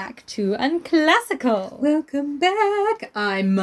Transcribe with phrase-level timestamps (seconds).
[0.00, 1.78] back to Unclassical.
[1.78, 3.10] Welcome back.
[3.14, 3.54] I'm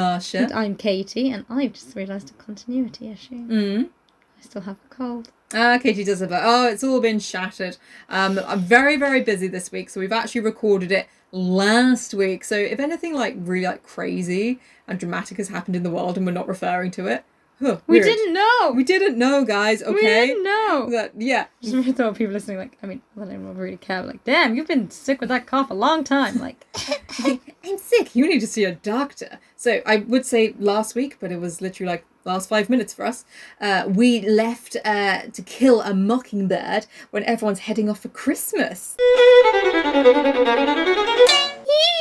[0.44, 3.48] And I'm Katie, and I've just realised a continuity issue.
[3.48, 3.90] Mm.
[4.38, 5.32] I still have a cold.
[5.56, 6.40] Ah, Katie does have a.
[6.44, 7.78] Oh, it's all been shattered.
[8.08, 12.44] Um, I'm very, very busy this week, so we've actually recorded it last week.
[12.44, 16.26] So if anything like really like crazy and dramatic has happened in the world and
[16.28, 17.26] we're not referring to it,
[17.60, 18.06] huh, We weird.
[18.06, 18.72] didn't know.
[18.76, 19.82] We didn't know, guys.
[19.82, 19.94] Okay.
[19.94, 20.90] We didn't know.
[20.92, 21.48] That yeah.
[21.62, 24.04] Just thought people listening, like, I mean, I don't even really care.
[24.04, 26.38] Like, damn, you've been sick with that cough a long time.
[26.40, 26.66] Like,
[27.64, 28.16] I'm sick.
[28.16, 29.40] You need to see a doctor.
[29.56, 33.06] So I would say last week, but it was literally like last five minutes for
[33.06, 33.26] us.
[33.62, 38.98] Uh, we left uh, to kill a mockingbird when everyone's heading off for Christmas.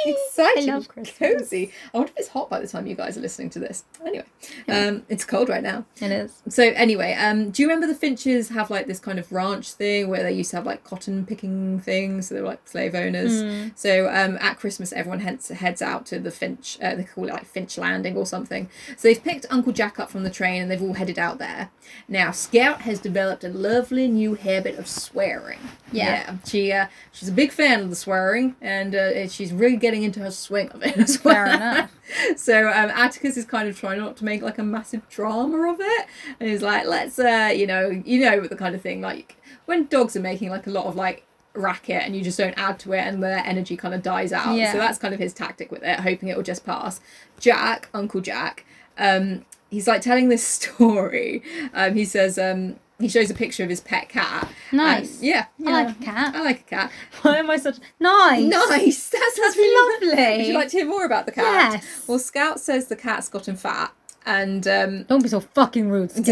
[0.07, 1.19] Exciting, I love Christmas.
[1.19, 1.73] cozy.
[1.93, 3.85] I wonder if it's hot by the time you guys are listening to this.
[4.05, 4.25] Anyway,
[4.69, 5.85] um, it's cold right now.
[6.01, 6.43] it is.
[6.49, 10.09] So anyway, um, do you remember the Finches have like this kind of ranch thing
[10.09, 12.29] where they used to have like cotton picking things?
[12.29, 13.43] So they were like slave owners.
[13.43, 13.69] Hmm.
[13.75, 16.79] So um, at Christmas, everyone heads heads out to the Finch.
[16.81, 18.69] Uh, they call it like Finch Landing or something.
[18.97, 21.71] So they've picked Uncle Jack up from the train and they've all headed out there.
[22.09, 25.59] Now Scout has developed a lovely new habit of swearing.
[25.93, 26.37] Yeah.
[26.47, 30.21] she uh, she's a big fan of the swearing and uh, she's really getting into
[30.21, 31.35] her swing of it as well.
[31.35, 31.93] Fair enough.
[32.37, 35.81] So um, Atticus is kind of trying not to make like a massive drama of
[35.81, 36.07] it,
[36.39, 39.87] and he's like, "Let's, uh, you know, you know the kind of thing like when
[39.87, 41.27] dogs are making like a lot of like
[41.57, 44.55] racket and you just don't add to it and their energy kind of dies out.
[44.57, 44.73] Yeah.
[44.73, 47.01] So that's kind of his tactic with it, hoping it will just pass.
[47.41, 48.65] Jack, Uncle Jack,
[48.99, 51.43] um, he's like telling this story.
[51.75, 54.49] Um, he says um, he shows a picture of his pet cat.
[54.71, 55.23] and- Nice.
[55.23, 55.71] yeah, I yeah.
[55.71, 56.35] like a cat.
[56.35, 56.91] I like a cat.
[57.23, 58.43] Why am I such nice?
[58.43, 59.11] Nice.
[59.11, 60.37] That sounds That's really lovely.
[60.39, 61.73] Would you like to hear more about the cat?
[61.75, 62.05] Yes.
[62.09, 63.93] Well, Scout says the cat's gotten fat,
[64.25, 66.13] and um, Don't be so fucking rude.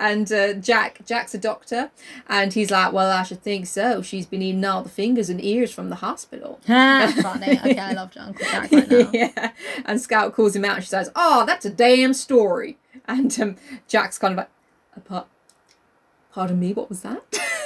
[0.00, 1.90] And uh, Jack Jack's a doctor,
[2.28, 4.02] and he's like, "Well, I should think so.
[4.02, 7.58] She's been eating all the fingers and ears from the hospital." Ah, Funny.
[7.58, 9.10] Okay, I love Uncle Jack right now.
[9.12, 9.52] yeah,
[9.86, 10.76] and Scout calls him out.
[10.76, 12.76] and She says, "Oh, that's a damn story."
[13.08, 13.56] And um,
[13.88, 14.50] Jack's kind of like,
[14.96, 15.26] "Apart,
[16.34, 17.22] pardon me, what was that?"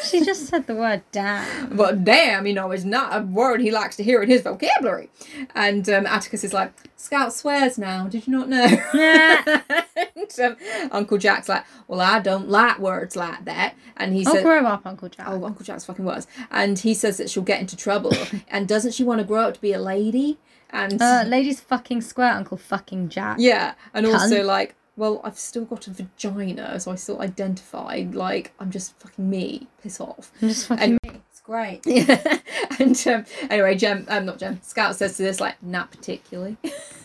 [0.08, 1.76] She just said the word damn.
[1.76, 5.10] But damn, you know, is not a word he likes to hear in his vocabulary.
[5.56, 8.06] And um, Atticus is like, Scout swears now.
[8.06, 8.64] Did you not know?
[8.94, 9.60] Yeah.
[9.96, 10.56] and, um,
[10.92, 13.74] Uncle Jack's like, well, I don't like words like that.
[13.96, 15.26] And he Oh, said, grow up, Uncle Jack.
[15.28, 16.26] oh, Uncle Jack's fucking words.
[16.50, 18.12] And he says that she'll get into trouble.
[18.48, 20.38] and doesn't she want to grow up to be a lady?
[20.70, 23.38] And Uh, ladies fucking square, Uncle fucking Jack.
[23.40, 28.52] yeah, and also like, well, I've still got a vagina, so I still identify like
[28.58, 29.68] I'm just fucking me.
[29.82, 30.32] Piss off.
[30.42, 30.98] I'm just fucking.
[31.04, 31.82] And- It's great.
[31.86, 32.38] Yeah.
[32.80, 36.56] and um, anyway, Jem, um, not Jem, Scout says to this, like, not particularly.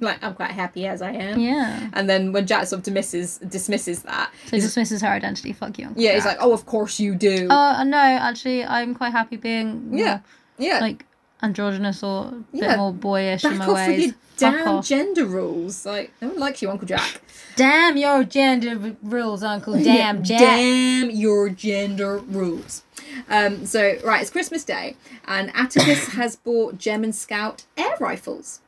[0.00, 1.38] like, I'm quite happy as I am.
[1.38, 1.90] Yeah.
[1.92, 5.52] And then when Jack sort of dismisses dismisses that, So he dismisses her identity.
[5.52, 6.14] Fuck you, Uncle yeah, Jack.
[6.16, 7.46] he's like, oh, of course you do.
[7.50, 10.20] Oh no, actually, I'm quite happy being yeah,
[10.56, 10.78] yeah.
[10.80, 11.04] like
[11.44, 14.86] androgynous or a bit more boyish in Back my off with your damn off.
[14.86, 15.84] gender rules.
[15.86, 17.20] Like, no one likes you, Uncle Jack.
[17.56, 19.74] Damn your gender rules, Uncle.
[19.82, 20.38] Damn Yeah, Jack.
[20.40, 22.82] Damn your gender rules.
[23.28, 24.96] Um, so, right, it's Christmas Day,
[25.26, 28.60] and Atticus has bought Jem and Scout air rifles.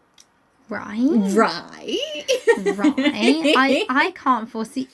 [0.68, 0.98] Right.
[1.00, 1.98] Right.
[2.76, 2.94] Right.
[3.56, 4.88] I I can't foresee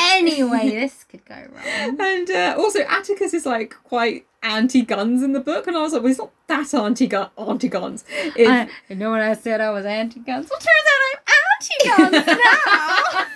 [0.00, 1.96] any way this could go wrong.
[2.00, 6.02] And uh, also, Atticus is like quite anti-guns in the book, and I was like,
[6.02, 8.04] well, he's not that anti-gun, anti-guns.
[8.36, 10.48] If- I, you know when I said I was anti-guns?
[10.50, 13.26] Well, turns out I'm anti-guns now.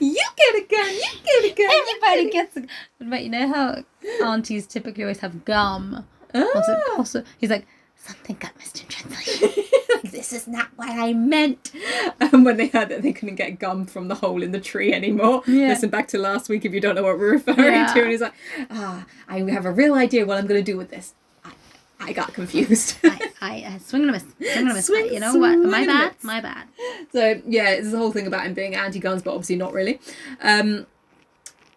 [0.00, 1.70] you get a gun, you get a gun.
[1.70, 3.84] you Everybody get gets a But you know how
[4.24, 6.06] aunties typically always have gum?
[6.34, 7.26] a- Was it possible?
[7.38, 7.66] He's like,
[7.98, 9.50] something got missed in translation.
[10.10, 11.72] this is not what I meant.
[12.20, 14.92] And when they heard that they couldn't get gum from the hole in the tree
[14.94, 15.68] anymore, Yeah.
[15.68, 17.92] listen back to last week if you don't know what we're referring Yeah.
[17.92, 18.00] to.
[18.02, 18.34] And he's like,
[18.70, 21.14] ah, I have a real idea what I'm going to do with this.
[21.44, 21.52] I,
[22.00, 22.96] I got confused.
[23.04, 24.22] I, I, I swing and a miss.
[24.38, 24.86] Swing and a miss.
[24.86, 25.56] Swing- you know what?
[25.58, 26.14] My swing and a bad.
[26.22, 26.68] My bad.
[27.12, 30.00] So yeah, it's the whole thing about him being anti-guns, but obviously not really.
[30.40, 30.86] Um,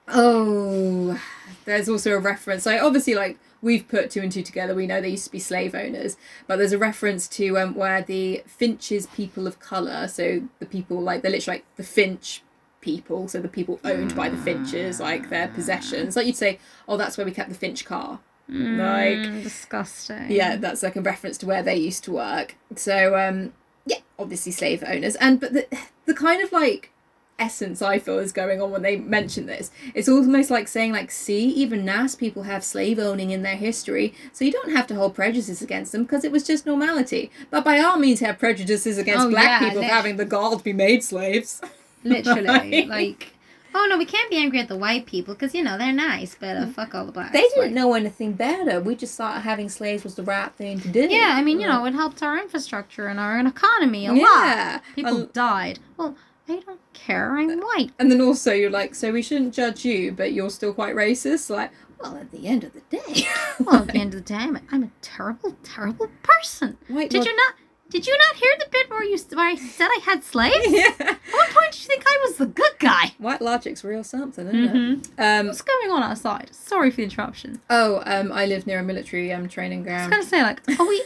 [0.08, 1.20] oh,
[1.66, 2.64] there's also a reference.
[2.64, 5.40] So obviously, like we've put two and two together, we know they used to be
[5.40, 6.18] slave owners,
[6.48, 11.00] but there's a reference to um, where the Finches people of color, so the people
[11.02, 12.42] like they're literally like the Finch
[12.82, 16.16] people, so the people owned by the Finches, like their possessions.
[16.16, 18.20] Like you'd say, oh, that's where we kept the Finch car.
[18.50, 20.32] Like Mm, disgusting.
[20.32, 22.56] yeah, that's like a reference to where they used to work.
[22.76, 23.54] So um
[23.86, 25.16] yeah, obviously slave owners.
[25.18, 25.68] And but the
[26.06, 26.92] the kind of like
[27.40, 29.72] essence I feel is going on when they mention this.
[29.96, 34.14] It's almost like saying like, see, even nice people have slave owning in their history,
[34.32, 37.32] so you don't have to hold prejudices against them because it was just normality.
[37.50, 40.58] But by all means have prejudices against Oh, black yeah, people lit- having the gall
[40.58, 41.62] to be made slaves.
[42.04, 42.88] Literally, Right.
[42.88, 43.34] like
[43.74, 46.36] Oh no, we can't be angry at the white people because you know they're nice,
[46.38, 47.30] but uh, fuck all the blacks.
[47.30, 47.34] Mm.
[47.34, 48.82] They didn't Like- know anything better.
[48.82, 51.08] We just thought having slaves was the right thing to do.
[51.10, 54.20] Yeah, I mean, you know, it helped our infrastructure and our economy a lot.
[54.20, 54.80] Yeah.
[54.94, 55.80] People Um, died.
[55.96, 56.18] Well,
[56.52, 57.38] I don't care.
[57.38, 57.92] I'm white.
[58.00, 61.50] And then also you're like, so we shouldn't judge you, but you're still quite racist.
[61.50, 61.72] Like,
[62.02, 63.28] well, at the end of the day,
[63.60, 66.78] Well, at the end of the day, I'm a, I'm a terrible, terrible person.
[66.88, 67.54] White Did you not?
[67.90, 70.56] Did you not hear the bit where you where I said I had slaves?
[70.70, 70.94] yeah.
[70.98, 73.12] At what point did you think I was the good guy?
[73.18, 75.04] White logic's real something, isn't Mhm.
[75.04, 75.22] it?
[75.22, 76.56] Um, What's going on outside?
[76.56, 77.60] Sorry for the interruption.
[77.70, 80.14] oh, um, I live near a military um training ground.
[80.14, 81.04] I was gonna say like, are we?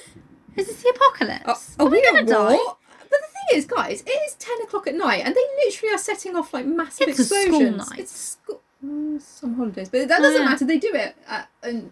[0.57, 1.75] Is this the apocalypse?
[1.80, 2.77] Oh, are we gonna at war?
[3.00, 6.00] But the thing is, guys, it is ten o'clock at night, and they literally are
[6.00, 7.89] setting off like massive It's a school explosions.
[7.89, 8.00] night.
[8.00, 8.62] It's school.
[8.83, 10.47] Mm, some holidays, but that doesn't yeah.
[10.47, 10.65] matter.
[10.65, 11.92] They do it at in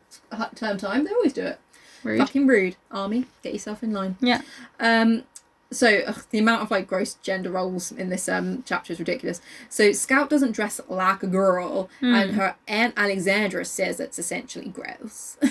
[0.56, 1.06] term time.
[1.06, 1.60] They always do it.
[2.04, 2.20] Rude.
[2.20, 3.26] Fucking rude, army.
[3.42, 4.18] Get yourself in line.
[4.20, 4.42] Yeah.
[4.80, 5.24] Um.
[5.74, 9.42] So ugh, the amount of like gross gender roles in this um chapter is ridiculous.
[9.70, 12.16] So Scout doesn't dress like a girl, Hmm.
[12.16, 15.38] and her aunt Alexandra says it's essentially gross.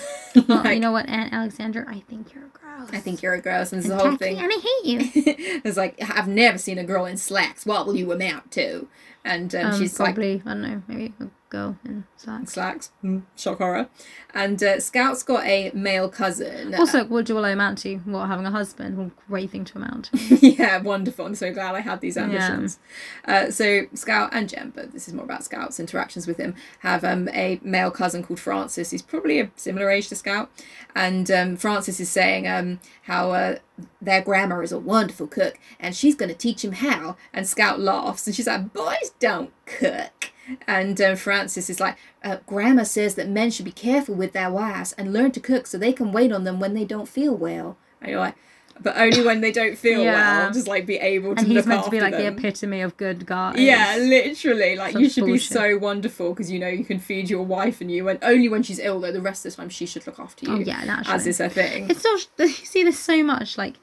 [0.48, 2.88] Well, you know what, Aunt Alexandra, I think you're a gross.
[2.90, 4.38] I think you're a gross, and this whole thing.
[4.38, 5.10] and I hate you.
[5.62, 7.66] it's like I've never seen a girl in slacks.
[7.66, 8.88] What will you amount to?
[9.26, 11.12] And um, Um, she's like probably I don't know, maybe
[11.52, 12.52] girl in slacks.
[12.52, 13.88] slacks, mm, shock horror.
[14.34, 16.74] And uh, Scout's got a male cousin.
[16.74, 17.96] Also, what do I amount to?
[17.98, 18.96] What having a husband?
[18.96, 20.18] What a great thing to amount to.
[20.46, 21.26] yeah, wonderful.
[21.26, 22.78] I'm so glad I had these ambitions.
[23.26, 27.04] Uh, so Scout and Jem, but this is more about Scout's interactions with him, have
[27.04, 28.90] um, a male cousin called Francis.
[28.90, 30.50] He's probably a similar age to Scout,
[30.96, 33.58] and um, Francis is saying um, how uh,
[34.00, 37.16] their grandma is a wonderful cook, and she's going to teach him how.
[37.34, 40.21] And Scout laughs, and she's like, "Boys don't cook."
[40.66, 44.50] And um, Francis is like, uh, Grandma says that men should be careful with their
[44.50, 47.34] wives and learn to cook so they can wait on them when they don't feel
[47.36, 47.76] well.
[48.00, 48.34] And you're like,
[48.80, 50.40] but only when they don't feel Yeah.
[50.44, 52.96] well, just like be able to And he's meant to be like the epitome of
[52.96, 53.56] good guys.
[53.58, 54.74] Yeah, literally.
[54.76, 55.50] Like you should bullshit.
[55.50, 58.48] be so wonderful because you know you can feed your wife and you, and only
[58.48, 59.12] when she's ill though.
[59.12, 60.52] The rest of the time she should look after you.
[60.54, 61.14] Oh yeah, naturally.
[61.14, 61.90] as is her thing.
[61.90, 63.56] It's so you see this so much.
[63.56, 63.74] Like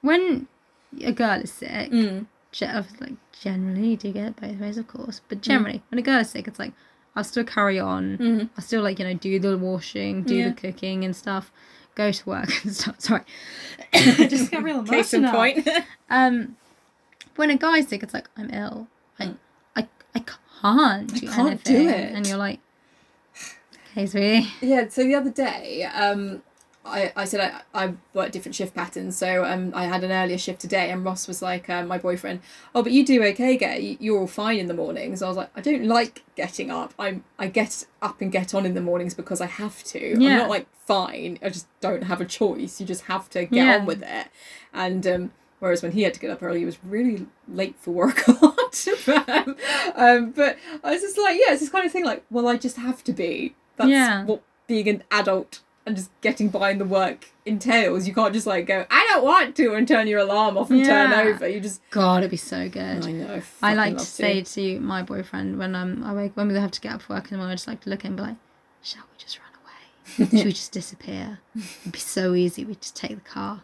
[0.00, 0.48] when
[1.04, 2.26] a girl is sick, Mm.
[3.00, 5.20] Like generally you do get it both ways, of course.
[5.20, 5.22] Mm.
[5.28, 6.72] But generally, when a girl is sick, it's like
[7.16, 8.18] I'll still carry on.
[8.18, 8.48] Mhm.
[8.56, 10.48] I'll still like you know do the washing, do Yeah.
[10.50, 11.50] the cooking and stuff,
[11.94, 13.00] go to work and stuff.
[13.00, 13.22] Sorry,
[13.94, 15.68] I just got real Case in point.
[16.10, 16.56] Um,
[17.36, 18.88] when a guy's sick, it's like I'm ill.
[19.20, 19.34] I,
[19.76, 20.20] I, I
[20.60, 21.32] can't do Mm.
[21.32, 22.12] can't do it.
[22.14, 22.58] And you're like,
[23.92, 24.48] okay, sweetie.
[24.60, 26.42] Yeah, so the other day, um,
[26.88, 30.38] I, I said I, I work different shift patterns, so um, I had an earlier
[30.38, 32.40] shift today, and Ross was like, um, my boyfriend,
[32.74, 35.22] oh, but you do okay, Get you're all fine in the mornings.
[35.22, 36.94] I was like, I don't like getting up.
[36.98, 40.12] I'm I get up and get on in the mornings because I have to.
[40.14, 41.38] I'm not like fine.
[41.42, 42.80] I just don't have a choice.
[42.80, 43.76] You just have to get Yeah.
[43.78, 44.28] on with it.
[44.72, 45.30] And um,
[45.60, 48.32] whereas when he had to get up early, he was really late for work a
[48.32, 48.86] lot.
[49.96, 52.04] um, but I was just like, yeah, it's this kind of thing.
[52.04, 53.54] Like, well, I just have to be.
[53.76, 54.24] That's Yeah.
[54.24, 58.06] what being an adult and just getting by in the work entails.
[58.06, 60.84] You can't just like go, I don't want to, and turn your alarm off and
[60.84, 61.48] turn over.
[61.48, 61.80] You just.
[61.90, 63.04] God, it'd be so good.
[63.06, 63.34] I know.
[63.34, 66.70] I fucking like to say to my boyfriend when um I wake, when we have
[66.70, 68.12] to get up for work in the morning, I just like to look at him
[68.12, 68.36] and be like,
[68.82, 70.28] "Shall we just run away?
[70.38, 71.40] Should we just disappear?
[71.56, 72.64] It'd be so easy.
[72.64, 73.62] We just take the car.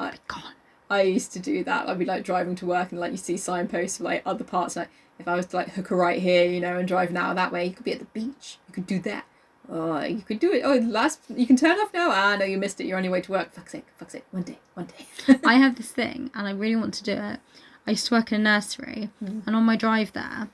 [0.00, 0.52] I- I'd be gone."
[0.88, 1.88] I used to do that.
[1.88, 4.76] I'd be like driving to work and like you see signposts for like other parts.
[4.76, 7.34] Like if I was to like hook a right here, you know, and drive now
[7.34, 8.58] that way, you could be at the beach.
[8.68, 9.24] You could do that.
[9.68, 10.62] Oh, you could do it.
[10.64, 12.10] Oh, last you can turn off now.
[12.10, 12.86] Ah, no, you missed it.
[12.86, 13.52] You're on your way to work.
[13.52, 13.86] Fuck's sake.
[13.98, 14.24] Fuck's sake.
[14.30, 14.58] One day.
[14.74, 15.38] One day.
[15.44, 17.40] I have this thing, and I really want to do it.
[17.86, 20.48] I used to work in a nursery, and on my drive there,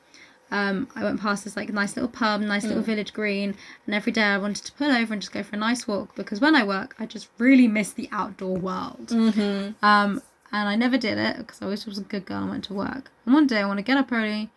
[0.51, 3.55] um, I went past this like nice little pub, nice little village green,
[3.87, 6.15] and every day I wanted to pull over and just go for a nice walk
[6.15, 9.09] because when I work, I just really miss the outdoor world.
[9.09, 9.85] mm-hmm.
[9.85, 12.65] Um, and I never did it because I always was a good girl and went
[12.65, 13.11] to work.
[13.25, 14.51] And one day I want to get up early,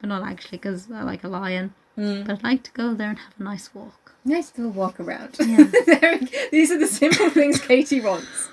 [0.00, 1.74] but not actually because I like a lion.
[2.00, 2.26] Mm.
[2.26, 4.12] But I'd like to go there and have a nice walk.
[4.24, 5.36] Nice little walk around.
[5.38, 5.64] Yeah.
[5.86, 8.48] There- These are the simple things Katie wants.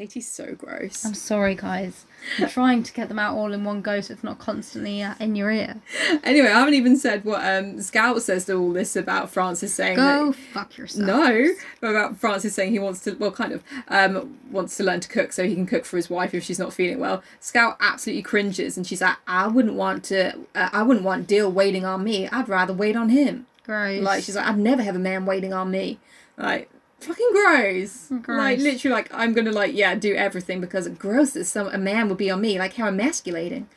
[0.00, 1.04] Katie's so gross.
[1.04, 2.06] I'm sorry, guys.
[2.38, 5.12] I'm trying to get them out all in one go so it's not constantly uh,
[5.20, 5.76] in your ear.
[6.24, 9.96] Anyway, I haven't even said what um, Scout says to all this about Francis saying
[9.96, 10.36] Go that.
[10.54, 11.06] fuck yourself.
[11.06, 11.52] No,
[11.82, 15.34] about Francis saying he wants to, well, kind of, um, wants to learn to cook
[15.34, 17.22] so he can cook for his wife if she's not feeling well.
[17.38, 21.52] Scout absolutely cringes and she's like, I wouldn't want to, uh, I wouldn't want Dill
[21.52, 22.26] waiting on me.
[22.26, 23.46] I'd rather wait on him.
[23.64, 24.02] Gross.
[24.02, 25.98] Like, she's like, I'd never have a man waiting on me.
[26.38, 28.08] Like, fucking gross.
[28.22, 28.38] Gross.
[28.38, 32.08] Like, literally, like, I'm gonna, like, yeah, do everything because gross that some, a man
[32.08, 32.58] would be on me.
[32.58, 33.68] Like, how emasculating.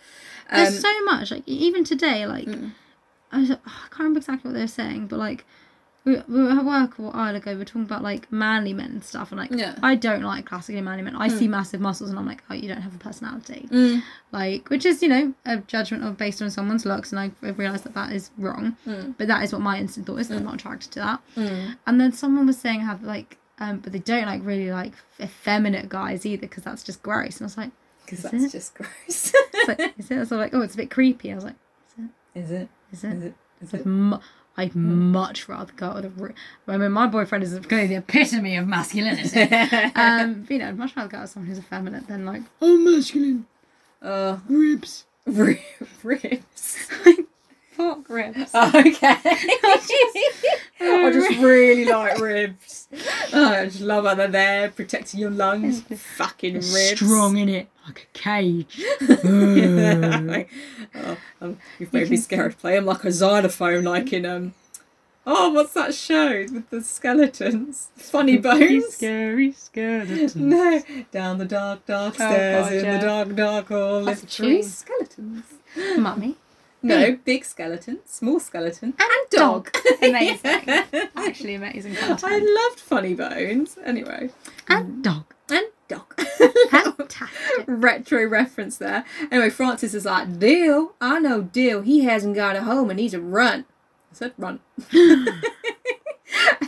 [0.50, 1.32] Um, There's so much.
[1.32, 2.72] Like even today, like Mm.
[3.32, 5.46] I, was, oh, I can't remember exactly what they were saying, but like
[6.06, 7.52] we, we were at work a while ago.
[7.52, 9.76] We were talking about like manly men and stuff, and like Yeah.
[9.82, 11.16] I don't like classically manly men.
[11.16, 13.68] I see massive muscles, and I'm like, oh, you don't have a personality.
[13.72, 14.02] Mm.
[14.32, 17.84] Like, which is you know a judgment of based on someone's looks, and I realised
[17.86, 18.76] that that is wrong.
[18.86, 19.16] Mm.
[19.18, 20.30] But that is what my instant thought is.
[20.30, 21.20] and I'm not attracted to that.
[21.36, 21.78] Mm.
[21.88, 25.88] And then someone was saying how like, um, but they don't like really like effeminate
[25.90, 27.38] guys either because that's just gross.
[27.38, 27.72] And I was like,
[28.06, 28.52] Because that's it?
[28.52, 29.34] just gross.
[29.68, 30.16] like is it?
[30.16, 31.32] I was like, oh, it's a bit creepy.
[31.32, 31.56] I was like,
[32.36, 32.68] is it?
[32.92, 33.08] is it?
[33.14, 33.34] Is it?
[33.62, 34.20] Is I'd, it?
[34.56, 36.34] I'd much rather go out with a.
[36.72, 39.42] I mean, my boyfriend is clearly the epitome of masculinity.
[39.96, 42.44] um, but, you know, I'd much rather go out with someone who's effeminate than like,
[42.62, 43.48] I'm masculine,
[44.02, 45.66] uh, ribs, ri-
[46.04, 46.78] ribs.
[47.72, 48.54] fuck ribs.
[48.54, 49.18] okay.
[50.80, 52.88] I just really like ribs.
[53.34, 55.82] Oh, I just love how they're there protecting your lungs.
[55.82, 56.96] Fucking ribs.
[56.96, 58.82] Strong in it, like a cage.
[60.96, 62.58] oh, um, you've made me scared.
[62.58, 64.54] Play him like a xylophone, like in um.
[65.26, 67.88] Oh, what's that show with the skeletons?
[67.96, 68.96] Funny bones.
[68.96, 70.36] scary skeletons.
[70.36, 72.98] No, down the dark, dark Oh, stairs in yeah.
[72.98, 75.46] the dark, dark hall live three skeletons.
[75.98, 76.36] Mummy.
[76.86, 79.72] No, big skeleton, small skeleton, and, dog.
[79.72, 79.84] dog.
[80.04, 80.68] Amazing.
[81.16, 82.26] Actually, amazing content.
[82.26, 83.78] I loved Funny Bones.
[83.86, 84.32] Anyway,
[84.68, 85.34] and dog.
[85.54, 86.14] And dog.
[87.68, 89.06] Retro reference there.
[89.32, 91.82] Anyway, Francis is like, Deal, I know Deal.
[91.82, 93.66] He hasn't got a home and he's a run.
[94.12, 94.60] I said run.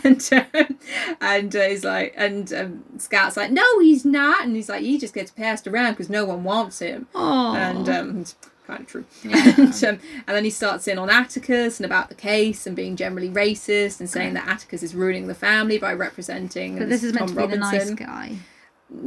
[0.04, 0.77] and um,
[1.22, 4.46] and uh, he's like, and um, Scout's like, no, he's not.
[4.46, 7.08] And he's like, he just gets passed around because no one wants him.
[7.15, 7.56] Oh.
[7.56, 8.36] And um, it's
[8.68, 9.06] kind of true.
[9.24, 9.54] Yeah.
[9.58, 12.96] and, um, and then he starts in on Atticus and about the case and being
[12.96, 16.77] generally racist and saying that Atticus is ruining the family by representing.
[16.77, 18.38] but this is meant Tom to be the nice guy.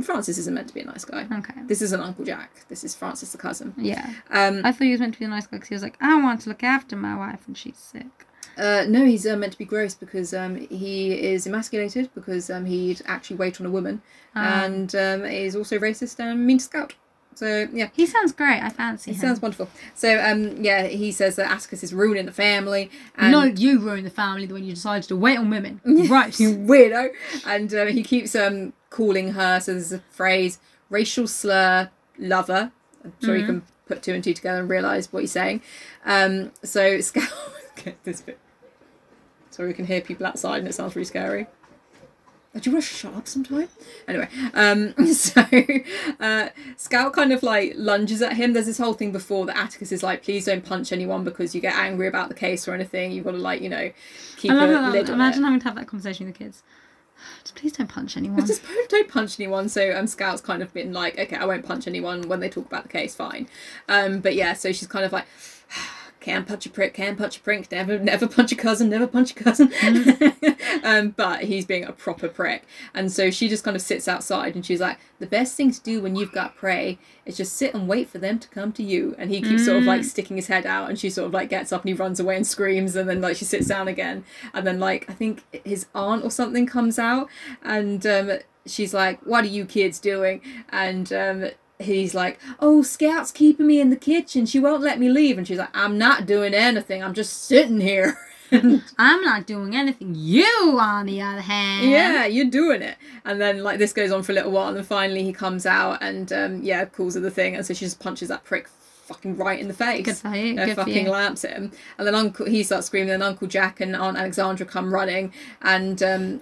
[0.03, 1.27] Francis isn't meant to be a nice guy.
[1.39, 1.55] Okay.
[1.67, 2.67] This isn't Uncle Jack.
[2.69, 3.75] This is Francis the cousin.
[3.79, 4.13] Yeah.
[4.31, 5.97] Um, I thought he was meant to be a nice guy because he was like,
[6.01, 8.07] I want to look after my wife and she's sick.
[8.59, 12.67] uh, no, he's uh, meant to be gross because um, he is emasculated because um,
[12.67, 14.03] he'd actually wait on a woman
[14.35, 14.65] Ah.
[14.65, 16.95] and um, is also racist and mean to Scout.
[17.39, 18.61] So yeah, He sounds great.
[18.61, 19.21] I fancy he him.
[19.21, 19.69] sounds wonderful.
[19.95, 22.91] So um, yeah, he says that Atticus is ruining the family.
[23.17, 25.81] And no, you ruined the family when you decided to wait on women.
[26.11, 27.11] right, you weirdo.
[27.47, 29.61] And uh, he keeps um calling her.
[29.61, 30.59] So there's a phrase:
[30.91, 32.73] racial slur lover.
[33.05, 35.63] I'm sure you can put two and two together and realize what he's saying.
[36.05, 37.31] Um, so Scout,
[37.85, 38.39] get this bit.
[39.51, 41.47] Sorry, we can hear people outside, and it sounds really scary.
[42.61, 43.69] Do you want to shut up sometime?
[44.07, 45.45] Anyway, um, so
[46.21, 48.53] uh, Scout kind of like lunges at him.
[48.53, 51.61] There's this whole thing before that Atticus is like, please don't punch anyone because you
[51.61, 53.13] get angry about the case or anything.
[53.13, 53.91] You've got to like, you know,
[54.37, 54.93] keep I love a that.
[54.93, 55.47] lid on Imagine it.
[55.47, 56.63] having to have that conversation with the kids.
[57.43, 58.47] Just please don't punch anyone.
[58.47, 59.69] Just don't punch anyone.
[59.69, 62.67] So um, Scout's kind of been like, okay, I won't punch anyone when they talk
[62.67, 63.49] about the case, fine.
[63.89, 65.27] Um, but yeah, so she's kind of like,
[66.29, 69.31] can punch a prick, can punch a prick, never, never punch a cousin, never punch
[69.31, 69.73] a cousin.
[70.85, 74.55] um, but he's being a proper prick, and so she just kind of sits outside,
[74.55, 77.75] and she's like, the best thing to do when you've got prey is just sit
[77.75, 79.15] and wait for them to come to you.
[79.19, 81.49] And he keeps sort of like sticking his head out, and she sort of like
[81.49, 84.25] gets up and he runs away and screams, and then like she sits down again,
[84.53, 87.29] and then like I think his aunt or something comes out,
[87.63, 93.31] and um, she's like, "What are you kids doing?" And um, he's like, "Oh, Scout's
[93.33, 94.47] keeping me in the kitchen.
[94.47, 97.03] She won't let me leave." And she's like, "I'm not doing anything.
[97.03, 98.19] I'm just sitting here."
[98.99, 100.15] I'm not doing anything.
[100.17, 101.91] You, on the other hand.
[101.91, 102.97] yeah, you're doing it.
[103.27, 105.67] And then like this goes on for a little while, and then finally he comes
[105.67, 108.69] out and um, yeah, calls her the thing, and so she just punches that prick
[109.09, 110.05] fucking right in the face.
[110.05, 110.59] Good for you.
[110.61, 111.11] Uh, Good for fucking you.
[111.11, 113.11] lamps him, and then Uncle he starts screaming.
[113.11, 116.41] And then Uncle Jack and Aunt Alexandra come running, and um,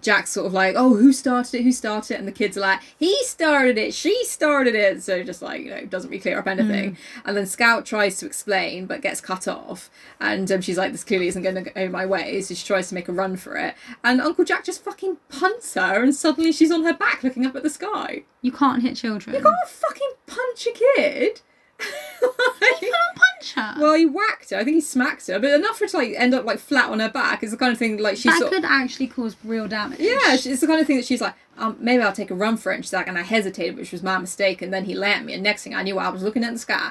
[0.00, 1.62] Jack's sort of like, "Oh, who started it?
[1.62, 3.94] Who started it?" And the kids are like, "He started it.
[3.94, 6.92] She started it." So just like you know, doesn't really clear up anything.
[6.92, 6.96] Mm.
[7.24, 9.90] And then Scout tries to explain, but gets cut off.
[10.20, 12.88] And um, she's like, "This clearly isn't going to go my way." So she tries
[12.88, 16.52] to make a run for it, and Uncle Jack just fucking punts her, and suddenly
[16.52, 18.24] she's on her back looking up at the sky.
[18.42, 19.36] You can't hit children.
[19.36, 21.40] You can't fucking punch a kid.
[21.80, 23.74] Like- You can't punch her.
[23.82, 24.56] well, he whacked her.
[24.58, 26.90] I think he smacked her, but enough for her to like end up like flat
[26.90, 27.42] on her back.
[27.42, 28.52] is the kind of thing like she that sort.
[28.52, 30.00] could actually cause real damage.
[30.00, 32.56] Yeah, it's the kind of thing that she's like, um, maybe I'll take a run
[32.56, 32.76] for it.
[32.76, 34.62] And she's like, and I hesitated, which was my mistake.
[34.62, 36.58] And then he lamped me, and next thing I knew, I was looking at the
[36.58, 36.90] sky.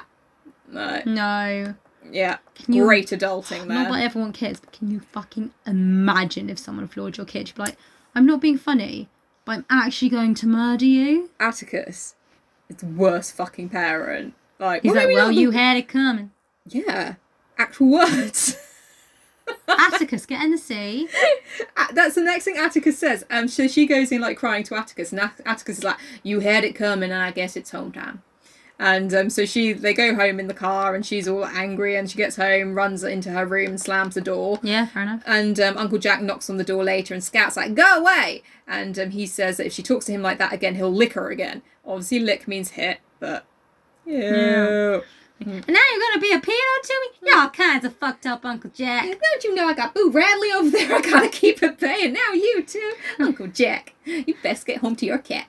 [0.72, 1.04] Right.
[1.06, 1.74] No.
[2.10, 4.06] Yeah, Can you- great adulting Not that I there.
[4.06, 7.48] ever want kids, but can you fucking imagine if someone floored your kid?
[7.48, 7.76] You'd be like,
[8.14, 9.08] I'm not being funny,
[9.44, 11.30] but I'm actually going to murder you.
[11.40, 12.14] Atticus,
[12.68, 14.34] it's the worst fucking parent.
[14.58, 16.30] Like, He's well, like, well, the- you had it coming.
[16.66, 17.14] Yeah,
[17.58, 18.56] actual words.
[19.68, 21.08] Atticus, get in the sea.
[21.92, 23.24] That's the next thing Atticus says.
[23.30, 26.64] Um, so she goes in like crying to Atticus, and Atticus is like, "You heard
[26.64, 28.22] it coming, and I guess it's home time."
[28.78, 32.10] And um, so she, they go home in the car, and she's all angry, and
[32.10, 34.58] she gets home, runs into her room, and slams the door.
[34.62, 35.22] Yeah, fair enough.
[35.26, 38.98] And um, Uncle Jack knocks on the door later, and Scout's like, "Go away!" And
[38.98, 41.30] um, he says that if she talks to him like that again, he'll lick her
[41.30, 41.62] again.
[41.86, 43.44] Obviously, lick means hit, but
[44.06, 45.00] yeah.
[45.40, 47.08] And now you're gonna be a peanut to me?
[47.18, 47.26] Mm.
[47.26, 49.04] You're all kinds of fucked up, Uncle Jack.
[49.04, 50.94] Don't you know I got Boo Radley over there?
[50.94, 52.12] I gotta keep it paying.
[52.12, 53.94] Now you too, Uncle Jack.
[54.04, 55.46] You best get home to your cat.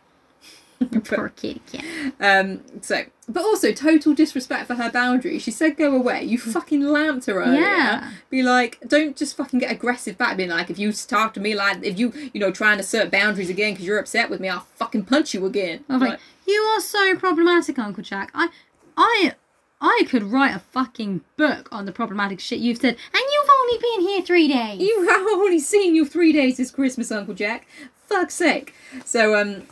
[1.05, 2.13] Poor kitty cat.
[2.20, 5.41] Um, so, but also total disrespect for her boundaries.
[5.41, 6.24] She said go away.
[6.24, 7.62] You fucking lamped her earlier.
[7.62, 8.12] Yeah.
[8.29, 10.38] Be like, don't just fucking get aggressive back.
[10.38, 13.12] Being like, if you talk to me like, if you, you know, trying to assert
[13.12, 15.86] boundaries again because you're upset with me, I'll fucking punch you again.
[15.89, 18.32] I was like, you are so problematic, Uncle Jack.
[18.34, 18.50] I,
[18.98, 19.34] I,
[19.82, 23.77] I could write a fucking book on the problematic shit you've said, and you've only
[23.79, 24.79] been here three days.
[24.79, 27.67] you have only seen you three days this Christmas, Uncle Jack.
[28.08, 28.74] Fuck's sake.
[29.03, 29.63] So, um,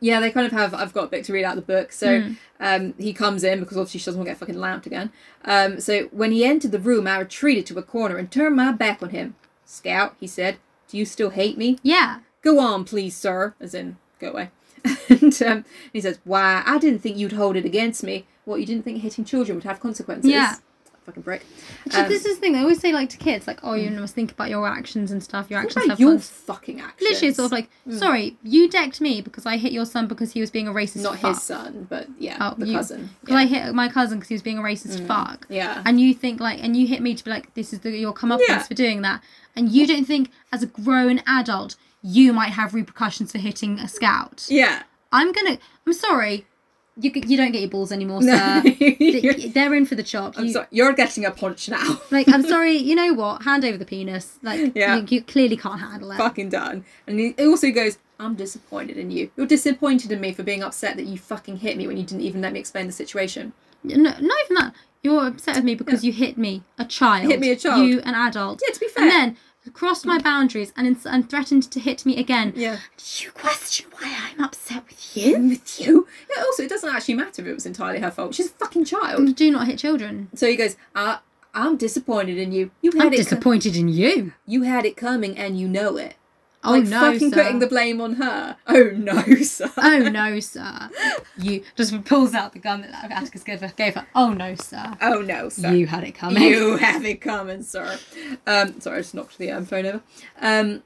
[0.00, 0.74] yeah, they kind of have.
[0.74, 1.92] I've got a bit to read out the book.
[1.92, 2.32] So, Hmm.
[2.60, 5.10] um, he comes in because obviously she doesn't want to get fucking lamped again.
[5.44, 8.72] Um, so when he entered the room, I retreated to a corner and turned my
[8.72, 9.34] back on him.
[9.64, 10.56] Scout, he said,
[10.88, 11.78] "Do you still hate me?
[11.82, 12.20] Yeah.
[12.42, 14.50] Go on, please, sir." As in, go away.
[15.08, 16.62] and um, he says, "Why?
[16.64, 18.26] I didn't think you'd hold it against me.
[18.44, 18.60] What?
[18.60, 20.30] You didn't think hitting children would have consequences?
[20.30, 20.54] Yeah.
[21.08, 21.42] Fucking prick."
[21.90, 23.88] So Um, this is the thing they always say, like to kids, like, oh, you
[23.88, 23.98] mm.
[24.00, 25.50] must think about your actions and stuff.
[25.50, 27.00] Your actions have your cons- fucking actions?
[27.00, 27.98] Literally, it's sort of like, mm.
[27.98, 31.02] sorry, you decked me because I hit your son because he was being a racist.
[31.02, 31.34] not fuck.
[31.34, 33.08] his son, but yeah, Oh, the you- cousin.
[33.22, 35.06] Because I hit my cousin because he was being a racist mm.
[35.06, 35.46] fuck.
[35.48, 35.82] Yeah.
[35.86, 38.12] And you think like, and you hit me to be like, this is the, your
[38.12, 38.62] comeuppance Yeah.
[38.62, 39.22] for doing that,
[39.56, 43.88] and you don't think as a grown adult you might have repercussions for hitting a
[43.88, 44.46] scout.
[44.48, 44.82] Yeah.
[45.10, 45.58] I'm gonna.
[45.86, 46.46] I'm sorry.
[47.00, 48.62] You you don't get your balls anymore, sir.
[49.54, 50.34] They're in for the chop.
[50.36, 50.66] I'm You- sorry.
[50.70, 52.00] You're getting a punch now.
[52.10, 52.76] Like, I'm sorry.
[52.76, 53.42] You know what?
[53.42, 54.38] Hand over the penis.
[54.42, 54.96] Like, Yeah.
[54.96, 56.16] you, you clearly can't handle it.
[56.16, 56.84] fucking done.
[57.06, 59.30] And he also goes, I'm disappointed in you.
[59.36, 62.22] You're disappointed in me for being upset that you fucking hit me when you didn't
[62.22, 63.52] even let me explain the situation.
[63.84, 64.74] No, not even that.
[65.04, 67.30] You're upset with me because you hit me, a child.
[67.30, 67.86] Hit me, a child.
[67.86, 68.60] You, an adult.
[68.66, 69.04] Yeah, to be fair.
[69.04, 69.36] And then
[69.70, 72.52] crossed my boundaries and ins- and threatened to hit me again.
[72.56, 72.78] Yeah.
[73.18, 75.38] You question why I'm upset with you?
[75.48, 76.06] With you.
[76.34, 78.34] Yeah, also, it doesn't actually matter if it was entirely her fault.
[78.34, 79.34] She's a fucking child.
[79.36, 80.28] Do not hit children.
[80.34, 81.18] So he goes, uh,
[81.54, 82.70] I'm disappointed in you.
[82.82, 83.16] You had I'm it.
[83.16, 84.32] disappointed in you.
[84.46, 86.14] you had it coming, and you know it.
[86.64, 87.42] Oh like no, fucking sir.
[87.42, 88.56] putting the blame on her.
[88.66, 89.70] Oh no, sir.
[89.76, 90.90] Oh no, sir.
[91.38, 93.72] You just pulls out the gun that Atticus gave her.
[93.76, 94.06] Gave her.
[94.14, 94.96] Oh no, sir.
[95.00, 95.72] Oh no, sir.
[95.72, 96.42] You had it coming.
[96.42, 97.98] You have it coming, sir.
[98.46, 100.02] Um, sorry, I just knocked the um, phone over.
[100.40, 100.82] Um,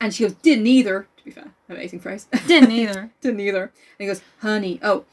[0.00, 1.08] and she goes, didn't either.
[1.16, 2.26] To be fair, amazing phrase.
[2.46, 3.10] Didn't either.
[3.22, 3.62] didn't either.
[3.62, 4.78] And he goes, honey.
[4.82, 5.06] Oh,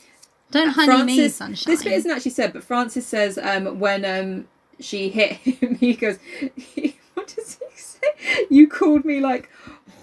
[0.52, 1.36] Don't honey me, Francis.
[1.38, 1.72] sunshine.
[1.74, 4.48] This bit isn't actually said, but Francis says um, when um,
[4.82, 6.20] she hit him, he goes,
[7.14, 8.48] what does he say?
[8.50, 9.50] You called me like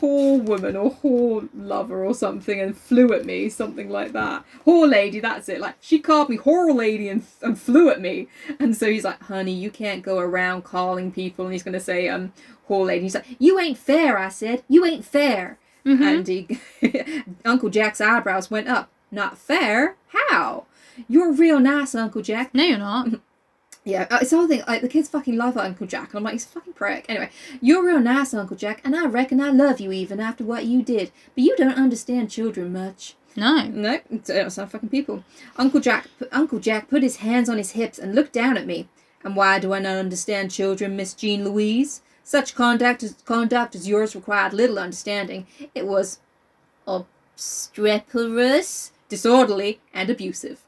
[0.00, 4.44] whore woman or whore lover or something and flew at me, something like that.
[4.66, 5.61] Whore lady, that's it.
[5.61, 8.28] Like she called me whore lady and, and flew at me.
[8.58, 11.44] And so he's like, honey, you can't go around calling people.
[11.46, 12.32] And he's going to say, um,
[12.68, 13.02] whore lady.
[13.04, 14.62] He's like, you ain't fair, I said.
[14.68, 15.58] You ain't fair.
[15.84, 16.00] Mhm.
[16.00, 18.90] And he, Uncle Jack's eyebrows went up.
[19.11, 19.96] Not fair?
[20.08, 20.66] How?
[21.08, 22.54] You're real nice, Uncle Jack.
[22.54, 23.08] No, you're not.
[23.88, 24.62] Yeah, uh, it's the whole thing.
[24.68, 27.07] Like the kids fucking love Uncle Jack, and I'm like, he's a fucking prick.
[27.09, 27.31] Anyway,
[27.62, 30.83] you're real nice, Uncle Jack, and I reckon I love you even after what you
[30.83, 31.11] did.
[31.35, 33.14] But you don't understand children much.
[33.35, 33.66] No.
[33.66, 35.24] No, it's, it's not fucking people.
[35.57, 38.88] Uncle Jack, Uncle Jack put his hands on his hips and looked down at me.
[39.24, 42.03] And why do I not understand children, Miss Jean Louise?
[42.22, 45.46] Such conduct as conduct as yours required little understanding.
[45.74, 46.18] It was
[46.87, 50.61] obstreperous, disorderly, and abusive.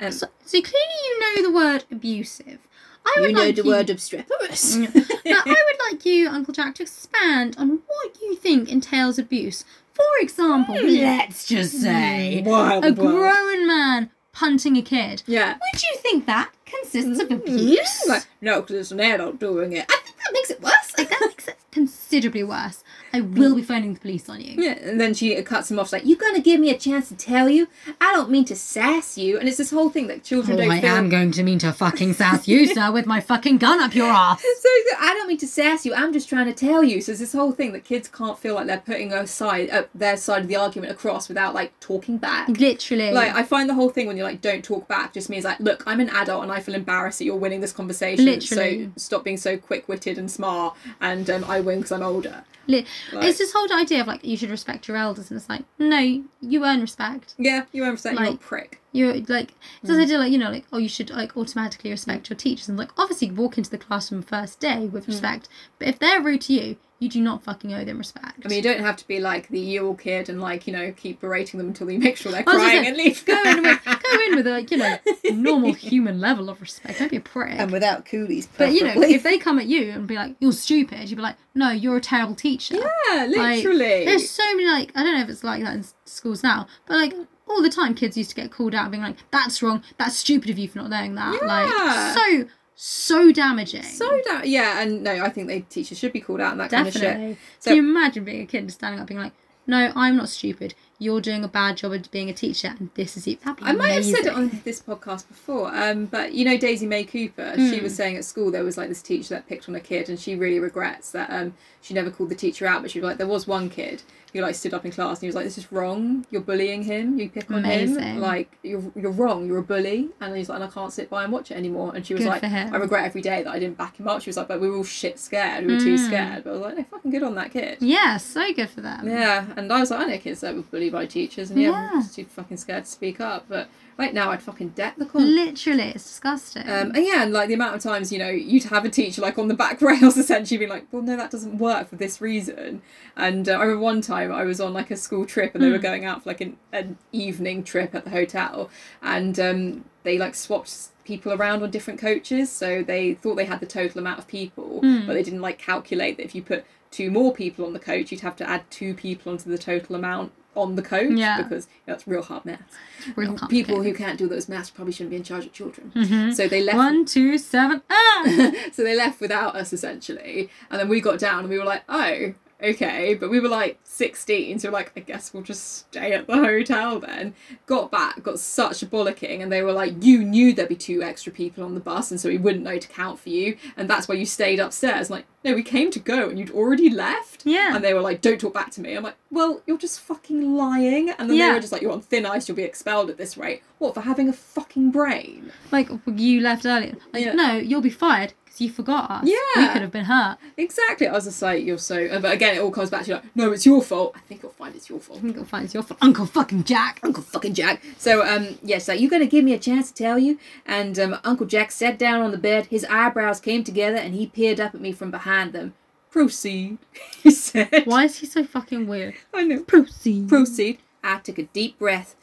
[0.00, 2.68] Um, So, so clearly you know the word abusive.
[3.04, 4.76] I would you know like the you, word obstreperous.
[4.76, 9.64] now, I would like you, Uncle Jack, to expand on what you think entails abuse.
[9.92, 12.96] For example, hmm, let's just say Wild a world.
[12.96, 15.22] grown man punting a kid.
[15.26, 15.54] Yeah.
[15.54, 18.06] Would you think that consists of hmm, abuse?
[18.06, 19.86] Like, no, because it's an adult doing it.
[19.90, 20.94] I think that makes it worse.
[20.96, 22.84] Like, that makes it considerably worse.
[23.12, 24.54] I will be phoning the police on you.
[24.62, 25.86] Yeah, and then she cuts him off.
[25.88, 27.68] She's like, You're gonna give me a chance to tell you?
[28.00, 30.70] I don't mean to sass you." And it's this whole thing that children Oh, don't
[30.70, 30.78] feel.
[30.78, 30.90] I feel.
[30.94, 34.06] am going to mean to fucking sass you, sir, with my fucking gun up your
[34.10, 34.42] ass.
[34.58, 34.68] So
[35.00, 35.94] I don't mean to sass you.
[35.94, 37.00] I'm just trying to tell you.
[37.00, 39.84] So it's this whole thing that kids can't feel like they're putting a side, uh,
[39.94, 42.48] their side of the argument across without like talking back.
[42.48, 43.12] Literally.
[43.12, 45.60] Like I find the whole thing when you're like don't talk back just means like,
[45.60, 48.24] look, I'm an adult and I feel embarrassed that you're winning this conversation.
[48.24, 48.84] Literally.
[48.86, 52.44] So stop being so quick-witted and smart, and um, I win because I'm older.
[52.66, 55.48] Li- Like- it's this whole idea of like you should respect your elders, and it's
[55.48, 57.34] like no, you earn respect.
[57.38, 58.18] Yeah, you understand.
[58.18, 58.80] you're a prick.
[58.92, 59.96] You're like it's Mm.
[59.96, 62.78] this idea like you know like oh you should like automatically respect your teachers and
[62.78, 64.92] like obviously walk into the classroom first day Mm.
[64.92, 68.40] with respect, but if they're rude to you, you do not fucking owe them respect.
[68.44, 70.92] I mean, you don't have to be like the Yule kid and like you know
[70.96, 73.24] keep berating them until you make sure they're I was gonna crying and leave.
[73.24, 74.98] go in with go in with a like, you know
[75.32, 76.98] normal human level of respect.
[76.98, 77.54] Don't be a prick.
[77.58, 78.48] and without coolies.
[78.58, 81.22] but you know, if they come at you and be like, "You're stupid," you'd be
[81.22, 84.04] like, "No, you're a terrible teacher." yeah, Like, literally.
[84.04, 86.96] There's so many like I don't know if it's like that in schools now, but
[86.96, 87.14] like
[87.46, 89.82] all the time kids used to get called out and being like, "That's wrong.
[89.98, 91.46] That's stupid of you for not knowing that." Yeah.
[91.46, 92.48] Like so
[92.80, 93.82] so damaging.
[93.82, 96.70] so da- yeah, and no, I think they teachers should be called out on that
[96.70, 97.02] kind of shit.
[97.02, 97.36] definitely.
[97.58, 99.32] So- Can you imagine being a kid and standing up being like,
[99.66, 100.74] "No, I'm not stupid.
[101.00, 103.92] You're doing a bad job of being a teacher, and this is it." I might
[103.92, 107.52] have said it on this podcast before, um, but you know Daisy May Cooper.
[107.54, 107.70] Hmm.
[107.70, 110.08] She was saying at school there was like this teacher that picked on a kid,
[110.08, 112.82] and she really regrets that um, she never called the teacher out.
[112.82, 114.02] But she was like, there was one kid
[114.34, 116.26] who like stood up in class and he was like, "This is wrong.
[116.30, 117.18] You're bullying him.
[117.18, 118.02] You pick on Amazing.
[118.02, 118.20] him.
[118.20, 119.46] Like you're you're wrong.
[119.46, 121.92] You're a bully." And he's like, "And I can't sit by and watch it anymore."
[121.94, 124.20] And she was Good like, "I regret every day that I didn't back him up."
[124.20, 125.64] She was like, "But we were all shit scared.
[125.64, 126.06] We were too Mm.
[126.06, 128.80] scared." But I was like, "No, fucking good on that kid." Yeah, so good for
[128.82, 129.08] them.
[129.08, 131.70] Yeah, and I was like, I know kids that were bullied by teachers, and yeah,
[131.70, 131.90] Yeah.
[131.92, 133.46] I'm just too fucking scared to speak up.
[133.48, 135.34] But right now, I'd fucking deck the con.
[135.34, 136.62] Literally, it's disgusting.
[136.62, 139.20] Um, and yeah, and like the amount of times you know you'd have a teacher
[139.22, 142.20] like on the back rails essentially being like, well, no, that doesn't work for this
[142.20, 142.82] reason.
[143.16, 145.70] And uh, I remember one time I was on like a school trip and they
[145.70, 145.82] were Mm.
[145.82, 148.70] going out for like an, an evening trip at the hotel,
[149.02, 153.60] and um, they like swapped people around on different coaches, so they thought they had
[153.60, 155.06] the total amount of people, Mm.
[155.06, 158.10] but they didn't like calculate that if you put two more people on the coach,
[158.12, 161.40] you'd have to add two people onto the total amount on the coach Yeah.
[161.42, 162.76] because you know, that's real hard math.
[163.14, 165.92] Real People who can't do those maths probably shouldn't be in charge of children.
[165.94, 166.34] Mhm.
[166.34, 166.76] So they left.
[166.76, 167.82] One, two, seven.
[167.90, 168.24] Ah!
[168.72, 171.82] so they left without us essentially, and then we got down and we were like,
[171.88, 176.12] oh, okay, but we were like 16, so we're like, I guess we'll just stay
[176.12, 177.34] at the hotel then.
[177.66, 181.02] Got back, got such a bollocking, and they were like, you knew there'd be two
[181.02, 183.88] extra people on the bus, and so we wouldn't know to count for you, and
[183.88, 185.10] that's why you stayed upstairs.
[185.10, 187.46] like, no, we came to go, and you'd already left.
[187.46, 187.74] Yeah.
[187.74, 188.94] And they were like, don't talk back to me.
[188.96, 191.10] I'm like, well, you're just fucking lying.
[191.10, 191.48] And then Yeah.
[191.48, 193.62] they were just like, you're on thin ice, you'll be expelled at this rate.
[193.78, 195.52] What, for having a fucking brain?
[195.70, 196.96] Like you left earlier.
[197.12, 197.34] Like Yeah.
[197.34, 199.24] no, you'll be fired you forgot us.
[199.24, 199.36] Yeah.
[199.56, 200.38] We could have been hurt.
[200.56, 201.06] Exactly.
[201.06, 202.06] I was just like, you're so.
[202.06, 204.12] uh, But again, it all comes back to you like, no, it's your fault.
[204.16, 205.18] I think you'll find it's your fault.
[205.18, 205.98] I think you'll find it's your fault.
[206.02, 207.00] Uncle fucking Jack.
[207.02, 207.82] Uncle fucking Jack.
[207.98, 210.38] So, um, yes, like, you're gonna give me a chance to tell you?
[210.66, 212.66] And um, Uncle Jack sat down on the bed.
[212.66, 215.74] His eyebrows came together, and he peered up at me from behind them.
[216.10, 216.78] Proceed,
[217.22, 217.82] he said.
[217.84, 219.14] Why is he so fucking weird?
[219.34, 219.62] I know.
[219.62, 220.28] Proceed.
[220.28, 220.78] Proceed.
[221.04, 222.16] I took a deep breath.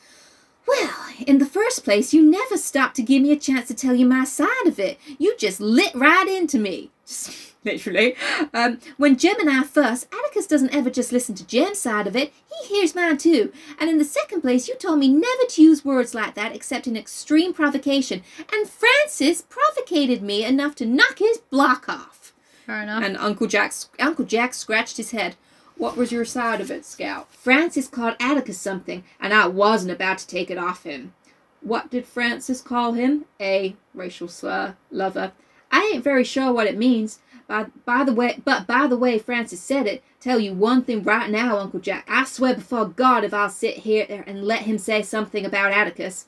[0.67, 0.93] Well,
[1.25, 4.06] in the first place, you never stopped to give me a chance to tell you
[4.06, 4.99] my side of it.
[5.17, 6.91] You just lit right into me.
[7.63, 8.15] Literally.
[8.54, 12.15] Um, when Jem and I fuss, Atticus doesn't ever just listen to Jem's side of
[12.15, 12.32] it.
[12.62, 13.51] He hears mine too.
[13.80, 16.86] And in the second place, you told me never to use words like that except
[16.86, 18.21] in extreme provocation.
[18.54, 22.34] And Francis provocated me enough to knock his block off.
[22.67, 23.04] Fair enough.
[23.04, 25.36] And Uncle Jack, Uncle Jack scratched his head.
[25.78, 27.28] What was your side of it, Scout?
[27.34, 31.14] Francis called Atticus something, and I wasn't about to take it off him.
[31.60, 33.26] What did Francis call him?
[33.42, 35.34] A racial slur, lover.
[35.72, 37.20] I ain't very sure what it means.
[37.48, 41.04] By, by the way, but by the way Francis said it, tell you one thing
[41.04, 42.06] right now, Uncle Jack.
[42.10, 46.28] I swear before God if I'll sit here and let him say something about Atticus.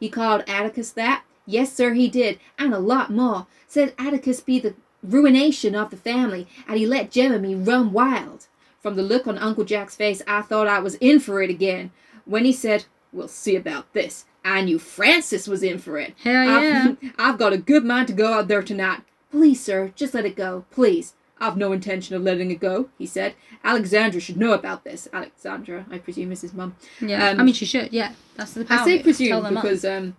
[0.00, 1.24] He called Atticus that?
[1.46, 3.46] Yes, sir, he did, and a lot more.
[3.68, 8.46] Said Atticus be the ruination of the family, and he let Jeremy run wild.
[8.84, 11.90] From the look on Uncle Jack's face, I thought I was in for it again.
[12.26, 16.12] When he said, We'll see about this, I knew Francis was in for it.
[16.22, 16.88] Hell yeah.
[16.90, 19.00] I've, I've got a good mind to go out there tonight.
[19.30, 20.66] Please, sir, just let it go.
[20.70, 21.14] Please.
[21.40, 23.34] I've no intention of letting it go, he said.
[23.64, 25.08] Alexandra should know about this.
[25.14, 26.76] Alexandra, I presume, is his mum.
[27.00, 27.30] yeah.
[27.30, 27.90] um, I mean, she should.
[27.90, 28.12] Yeah.
[28.36, 28.80] That's the power.
[28.80, 30.14] I say presume because um,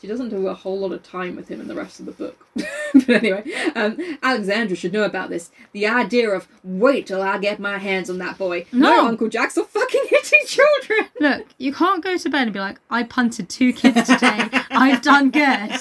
[0.00, 2.12] she doesn't do a whole lot of time with him in the rest of the
[2.12, 2.46] book.
[2.94, 5.50] but anyway, um, Alexandra should know about this.
[5.72, 8.66] The idea of wait till I get my hands on that boy.
[8.72, 9.06] No.
[9.06, 11.08] Uncle Jack's are fucking hitting children.
[11.20, 14.48] Look, you can't go to bed and be like, I punted two kids today.
[14.70, 15.72] I've done good.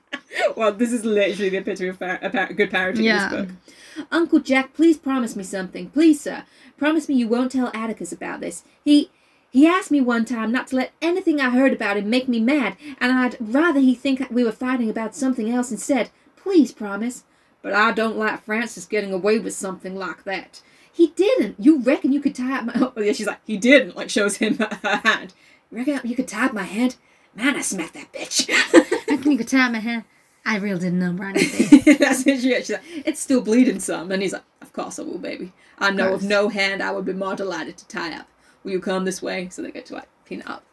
[0.56, 3.26] well, this is literally the epitome of par- a par- good parenting Yeah.
[3.26, 4.06] in this book.
[4.10, 5.90] Uncle Jack, please promise me something.
[5.90, 6.44] Please, sir.
[6.76, 8.64] Promise me you won't tell Atticus about this.
[8.84, 9.10] He
[9.50, 12.40] he asked me one time not to let anything I heard about him make me
[12.40, 16.10] mad, and I'd rather he think we were fighting about something else instead.
[16.36, 17.24] Please promise.
[17.62, 20.62] But I don't like Francis getting away with something like that.
[20.92, 21.56] He didn't.
[21.58, 24.36] You reckon you could tie up my Oh yeah, she's like, he didn't, like shows
[24.36, 25.34] him her hand.
[25.70, 26.96] You reckon you could tie up my hand?
[27.34, 28.48] Man, I smacked that bitch.
[29.10, 30.04] I think you could tap my hand.
[30.44, 31.96] I really didn't know anything.
[31.98, 32.40] That's it.
[32.40, 34.10] She, she's like, it's still bleeding some.
[34.10, 35.52] And he's like, of course I will, baby.
[35.78, 36.22] I know of course.
[36.24, 38.26] no hand I would be more delighted to tie up.
[38.64, 39.48] Will you come this way?
[39.50, 40.64] So they go to like clean it up.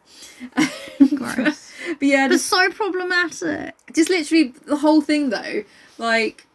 [1.14, 1.72] Gross.
[1.98, 3.74] but yeah, just, so problematic.
[3.94, 5.64] just literally the whole thing though.
[5.98, 6.46] Like,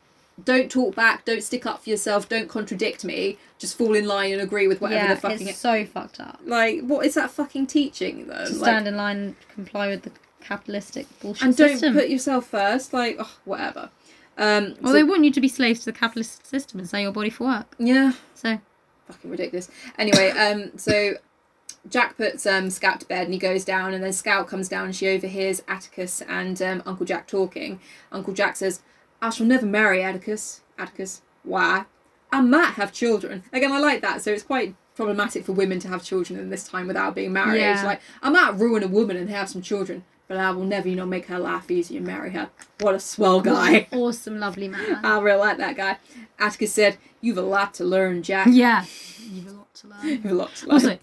[0.44, 3.38] don't talk back, don't stick up for yourself, don't contradict me.
[3.60, 6.40] Just fall in line and agree with whatever yeah, the fucking it's so fucked up.
[6.46, 6.82] like.
[6.82, 8.26] What is that fucking teaching?
[8.28, 11.94] To Like, stand in line and comply with the capitalistic bullshit and don't system.
[11.94, 12.94] put yourself first.
[12.94, 13.90] Like oh, whatever.
[14.38, 17.00] Um, well, so- they want you to be slaves to the capitalist system and sell
[17.00, 17.68] your body for work.
[17.78, 18.60] yeah, So
[19.08, 19.70] fucking ridiculous.
[19.98, 21.16] Anyway, um, so
[21.90, 24.86] Jack puts um Scout to bed and he goes down, and then Scout comes down
[24.86, 27.80] and she overhears Atticus and um, Uncle Jack talking.
[28.12, 28.82] Uncle Jack says,
[29.22, 31.86] "I shall never marry Atticus." Atticus, why?
[32.32, 33.44] I might have children.
[33.54, 34.24] Again, I like that.
[34.24, 37.60] So it's quite problematic for women to have children in this time without being married.
[37.60, 37.84] Yeah.
[37.86, 40.96] Like, I might ruin a woman and have some children, but I will never, you
[40.96, 42.50] know, make her life easy and marry her.
[42.80, 43.88] What a swell guy.
[43.92, 45.00] awesome, lovely man.
[45.04, 45.98] I really like that guy.
[46.40, 48.48] Atticus said, "You've a lot to learn, Jack.
[48.50, 48.86] yeah,
[49.20, 50.08] you've a lot to learn.
[50.08, 51.00] You've a lot to learn." Also,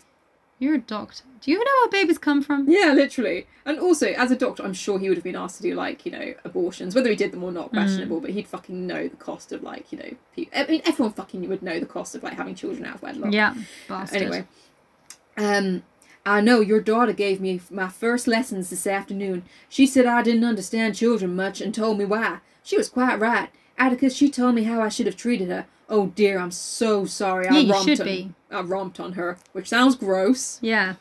[0.58, 1.24] you're a doctor.
[1.40, 2.68] Do you know where babies come from?
[2.68, 3.46] Yeah, literally.
[3.64, 6.04] And also, as a doctor, I'm sure he would have been asked to do like
[6.04, 8.20] you know abortions, whether he did them or not, questionable.
[8.20, 10.10] But he'd fucking know the cost of like you know.
[10.36, 13.02] Pe- I mean, everyone fucking would know the cost of like having children out of
[13.02, 13.32] wedlock.
[13.32, 13.54] Yeah,
[13.88, 14.22] bastard.
[14.22, 14.44] Anyway,
[15.36, 15.82] um,
[16.26, 19.44] I know your daughter gave me my first lessons this afternoon.
[19.68, 22.40] She said I didn't understand children much and told me why.
[22.62, 23.48] She was quite right.
[23.80, 25.66] Atticus, she told me how I should have treated her.
[25.88, 27.48] Oh dear, I'm so sorry.
[27.48, 28.30] I Yeah, you romped should on, be.
[28.50, 30.94] I romped on her, which sounds gross, Yeah,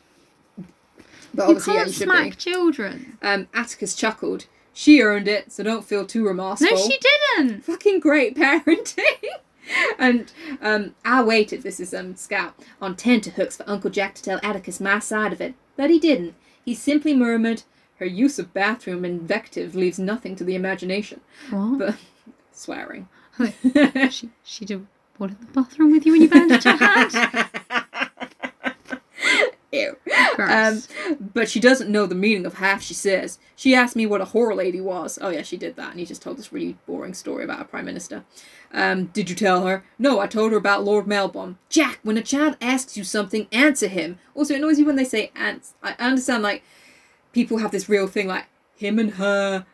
[1.34, 2.36] but you obviously yeah, can't you should smack be.
[2.36, 3.18] children.
[3.22, 4.46] Um, Atticus chuckled.
[4.72, 6.68] She earned it, so don't feel too remorseful.
[6.70, 6.98] No, she
[7.36, 7.64] didn't.
[7.64, 9.24] Fucking great parenting.
[9.98, 14.40] and um, I waited, this is um, Scout, on tenterhooks for Uncle Jack to tell
[14.42, 15.54] Atticus my side of it.
[15.76, 16.34] But he didn't.
[16.64, 17.62] He simply murmured,
[17.98, 21.20] Her use of bathroom invective leaves nothing to the imagination.
[21.50, 21.78] What?
[21.78, 21.96] But
[22.60, 23.08] swearing.
[24.10, 24.86] she she did
[25.18, 27.12] what in the bathroom with you when you bandaged your hand?
[29.72, 29.96] Ew.
[30.38, 30.82] Um,
[31.20, 33.38] but she doesn't know the meaning of half she says.
[33.54, 35.18] She asked me what a horror lady was.
[35.22, 37.64] Oh yeah, she did that, and he just told this really boring story about a
[37.64, 38.24] prime minister.
[38.72, 39.84] Um, did you tell her?
[39.98, 41.58] No, I told her about Lord Melbourne.
[41.68, 44.18] Jack, when a child asks you something, answer him.
[44.34, 45.74] Also, it annoys you when they say ants.
[45.82, 46.62] I understand like
[47.32, 49.66] people have this real thing like him and her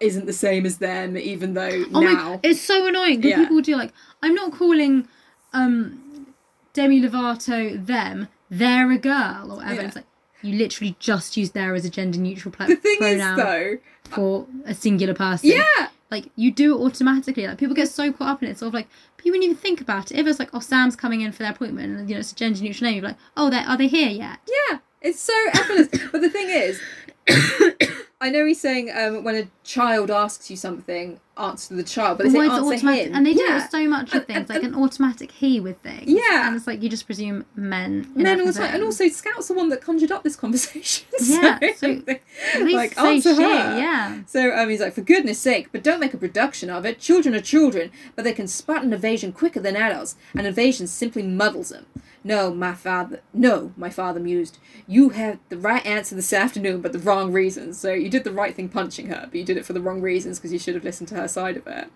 [0.00, 2.30] isn't the same as them, even though Oh now.
[2.34, 2.40] my!
[2.42, 3.44] It's so annoying because Yeah.
[3.44, 3.92] people do like.
[4.22, 5.08] I'm not calling
[5.52, 6.26] um
[6.72, 8.28] Demi Lovato them.
[8.50, 9.74] They're a girl or whatever.
[9.80, 9.86] Yeah.
[9.88, 10.04] It's like
[10.42, 13.78] you literally just use there as a gender neutral pla- the thing pronoun is though,
[14.10, 15.50] for a singular person.
[15.50, 17.46] yeah, Like you do it automatically.
[17.46, 18.58] Like people get so caught up in it.
[18.58, 18.88] Sort of like
[19.24, 20.18] you wouldn't even think about it.
[20.18, 22.34] If it's like, oh, Sam's coming in for their appointment, and you know it's a
[22.36, 24.38] gender neutral name, you're like, oh, they are they here yet?
[24.70, 25.88] Yeah, it's so effortless.
[26.12, 26.80] but the thing is,
[28.18, 32.24] I know he's saying um, when a child asks you something, answer the child, but
[32.24, 33.08] they say Why answer automatic?
[33.08, 33.14] him.
[33.14, 33.52] And they do yeah.
[33.52, 36.04] it with so much of things, and- like an automatic he with things.
[36.06, 36.46] Yeah.
[36.46, 38.10] and it's like you just presume men.
[38.14, 41.06] Men all the time, and also Scout's the one that conjured up this conversation.
[41.26, 42.14] Yeah, so, so
[42.54, 43.78] At least like say answer shit, her.
[43.78, 44.20] yeah.
[44.26, 46.98] So um, he's like, for goodness sake, but don't make a production of it.
[47.00, 51.22] Children are children, but they can spot an evasion quicker than adults, and evasion simply
[51.22, 51.86] muddles them.
[52.26, 53.20] No, my father.
[53.32, 54.58] No, my father mused.
[54.88, 57.78] You had the right answer this afternoon, but the wrong reasons.
[57.78, 60.00] So you did the right thing punching her, but you did it for the wrong
[60.00, 61.88] reasons because you should have listened to her side of it.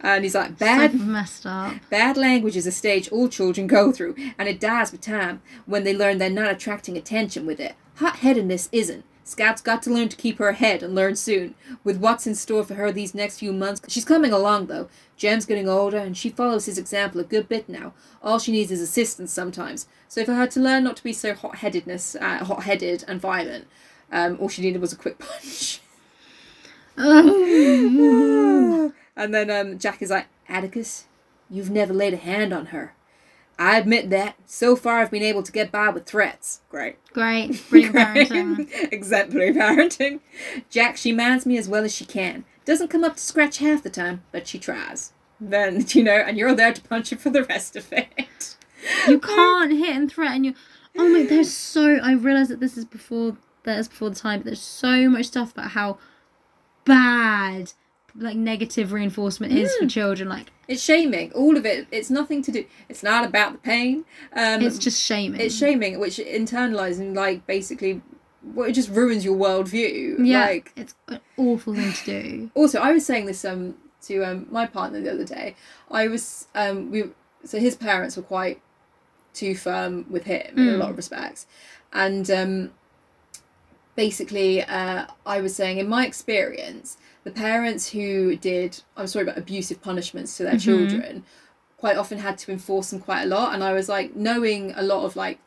[0.00, 1.74] And he's like, bad, so messed up.
[1.90, 5.84] Bad language is a stage all children go through, and it dies with time when
[5.84, 7.74] they learn they're not attracting attention with it.
[7.96, 9.04] Hot headedness isn't.
[9.24, 11.54] Scout's got to learn to keep her head and learn soon.
[11.82, 14.88] With what's in store for her these next few months, she's coming along though.
[15.16, 17.94] Jem's getting older, and she follows his example a good bit now.
[18.22, 19.86] All she needs is assistance sometimes.
[20.08, 23.20] So for her to learn not to be so hot headedness, uh, hot headed and
[23.20, 23.66] violent,
[24.12, 25.80] um, all she needed was a quick punch.
[29.16, 31.06] And then um, Jack is like, Atticus,
[31.48, 32.94] you've never laid a hand on her.
[33.58, 34.36] I admit that.
[34.44, 36.60] So far, I've been able to get by with threats.
[36.68, 36.96] Great.
[37.12, 38.68] Great, parenting.
[38.92, 40.20] Exemplary parenting.
[40.68, 42.44] Jack, she mans me as well as she can.
[42.64, 45.12] Doesn't come up to scratch half the time, but she tries.
[45.40, 48.56] Then, you know, and you're there to punch her for the rest of it.
[49.08, 50.54] You can't hit and threaten you.
[50.98, 51.96] Oh my, there's so.
[51.96, 53.36] I realize that this is before.
[53.64, 55.98] That is before the time, but there's so much stuff about how
[56.84, 57.72] bad,
[58.18, 59.78] like negative reinforcement is Mm.
[59.80, 60.28] for children.
[60.28, 61.32] Like It's shaming.
[61.32, 61.86] All of it.
[61.90, 62.64] It's nothing to do.
[62.88, 64.04] It's not about the pain.
[64.32, 65.40] Um, it's just shaming.
[65.40, 68.00] it's shaming, which internalizing, like, basically,
[68.54, 70.16] well, it just ruins your worldview.
[70.24, 72.50] Yeah, Like, it's an awful thing to do.
[72.54, 75.54] also i was saying this um to um my partner the other day
[75.90, 77.04] i was um we
[77.44, 78.60] so his parents were quite
[79.34, 80.78] too firm with him in a Mm.
[80.78, 81.46] lot of respects
[81.92, 82.70] and um
[83.94, 86.96] basically uh i was saying in my experience
[87.26, 90.60] the parents who did i'm sorry about abusive punishments to their Mhm.
[90.68, 91.24] children
[91.76, 94.82] quite often had to enforce them quite a lot and i was like knowing a
[94.92, 95.38] lot of like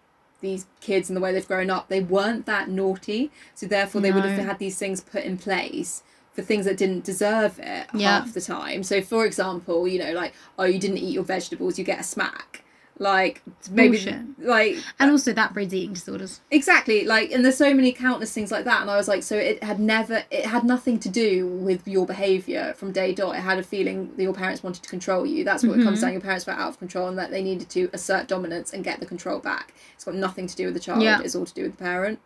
[0.42, 4.12] these kids and the way they've grown up they weren't that naughty so therefore they
[4.12, 8.20] would have had these things put in place for things that didn't deserve it Yeah.
[8.20, 8.84] half the time.
[8.84, 12.04] So, for example, you know, like, oh, you didn't eat your vegetables, you get a
[12.04, 12.64] smack.
[13.02, 14.20] Like, maybe, bullshit.
[14.40, 16.42] like, And also that breeds eating disorders.
[16.52, 18.82] exactly, like, and there's so many countless things like that.
[18.82, 22.06] And I was like, so it had never, it had nothing to do with your
[22.06, 23.36] behaviour from day dot.
[23.38, 25.46] It had a feeling that your parents wanted to control you.
[25.46, 26.02] That's what it comes Mhm.
[26.02, 26.12] down.
[26.12, 29.00] Your parents were out of control and that they needed to assert dominance and get
[29.00, 29.74] the control back.
[29.96, 31.02] It's got nothing to do with the child.
[31.02, 31.22] Yeah.
[31.24, 32.20] It's all to do with the parent.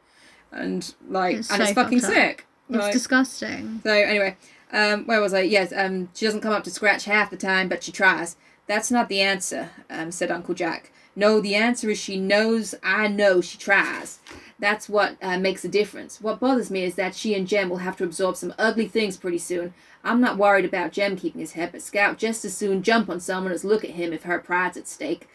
[0.51, 2.47] And, like, It's and so it's fucking sick.
[2.69, 3.81] It's Like- disgusting.
[3.83, 4.37] so anyway,
[4.71, 5.41] um, where was I?
[5.41, 8.37] Yes, um, she doesn't come up to scratch half the time, but she tries.
[8.67, 10.91] That's not the answer, um, said Uncle Jack.
[11.15, 14.19] No, the answer is she knows I know she tries.
[14.57, 16.21] That's what uh, makes a difference.
[16.21, 19.17] What bothers me is that she and Jem will have to absorb some ugly things
[19.17, 19.73] pretty soon.
[20.03, 23.19] I'm not worried about Jem keeping his head, but Scout just as soon jump on
[23.19, 25.27] someone as look at him if her pride's at stake.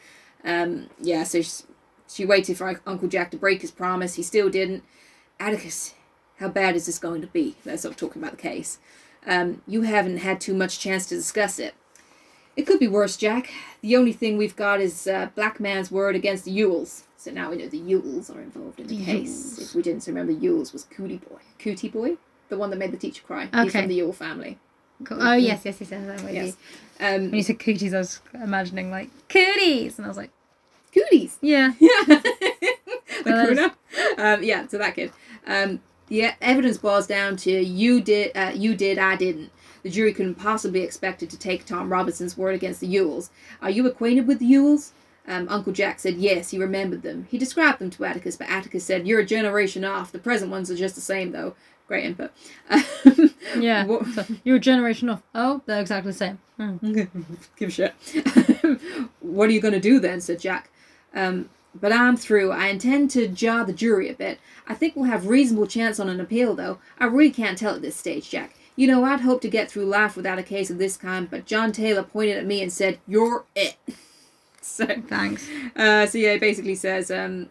[0.45, 1.43] Um, yeah, so
[2.09, 4.15] she, waited for Uncle Jack to break his promise.
[4.15, 4.83] He still didn't.
[5.39, 5.95] Atticus,
[6.39, 7.57] how bad is this going to be?
[7.65, 8.79] Sort of talking about the case.
[9.27, 11.75] Um, you haven't had too much chance to discuss it.
[12.59, 13.51] It could be worse, Jack.
[13.83, 17.05] The only thing we've got is uh, Black Man's word against the Ewells.
[17.17, 19.55] So now we know the Ewells are involved in the The case.
[19.57, 19.69] Ewells.
[19.71, 21.39] If we didn't remember, Ewells was Cootie Boy.
[21.61, 22.17] Cootie Boy?
[22.49, 23.49] The one that made the teacher cry.
[23.63, 24.59] He's from the Ewell family.
[25.05, 25.19] Cool.
[25.23, 26.23] Oh yes, yes, yes, yes.
[26.33, 26.57] Yes.
[26.99, 30.31] Um, When you said cooties, I was imagining like cooties, and I was like,
[30.93, 31.39] Cooties!
[31.41, 31.75] yeah.
[31.81, 31.91] Yeah.
[33.23, 33.73] crooner.
[34.17, 35.13] Um, yeah, so that kid.
[35.47, 39.51] Um, the evidence boils down to you did, uh, you did, I didn't.
[39.83, 43.31] The jury couldn't possibly be expected to take Tom Robinson's word against the Ewells.
[43.63, 44.93] Are you acquainted with the Ewells?
[45.27, 47.27] Um, Uncle Jack said yes, he remembered them.
[47.31, 50.11] He described them to Atticus, but Atticus said, You're a generation off.
[50.11, 51.55] The present ones are just the same, though.
[51.87, 52.33] Great input.
[53.57, 53.87] Yeah.
[54.15, 55.23] So, you're a generation off.
[55.35, 56.39] Oh, they're exactly the same.
[56.57, 56.77] Hmm.
[57.57, 57.95] Give a shit.
[59.21, 60.21] what are you going to do then?
[60.21, 60.71] said Jack.
[61.15, 62.51] Um, but I'm through.
[62.51, 64.39] I intend to jar the jury a bit.
[64.67, 66.79] I think we'll have reasonable chance on an appeal, though.
[66.99, 68.55] I really can't tell at this stage, Jack.
[68.79, 71.47] You know, I'd hoped to get through life without a case of this kind, but
[71.47, 73.77] John Taylor pointed at me and said, "You're it."
[74.61, 75.49] so, Thanks.
[75.75, 77.49] uh, so yeah, he basically says um,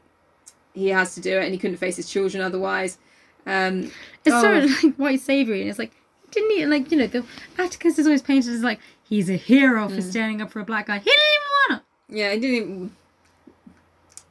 [0.74, 2.98] he has to do it, and he couldn't face his children otherwise.
[3.46, 3.92] Um,
[4.24, 4.42] It's Oh.
[4.42, 5.92] sort of like white savory, and it's like
[6.32, 7.26] didn't he like you know the
[7.58, 10.88] Atticus is always painted as like he's a hero for standing up for a black
[10.88, 11.00] guy.
[11.00, 12.18] He didn't even want to.
[12.18, 12.56] Yeah, it didn't.
[12.56, 12.96] Even...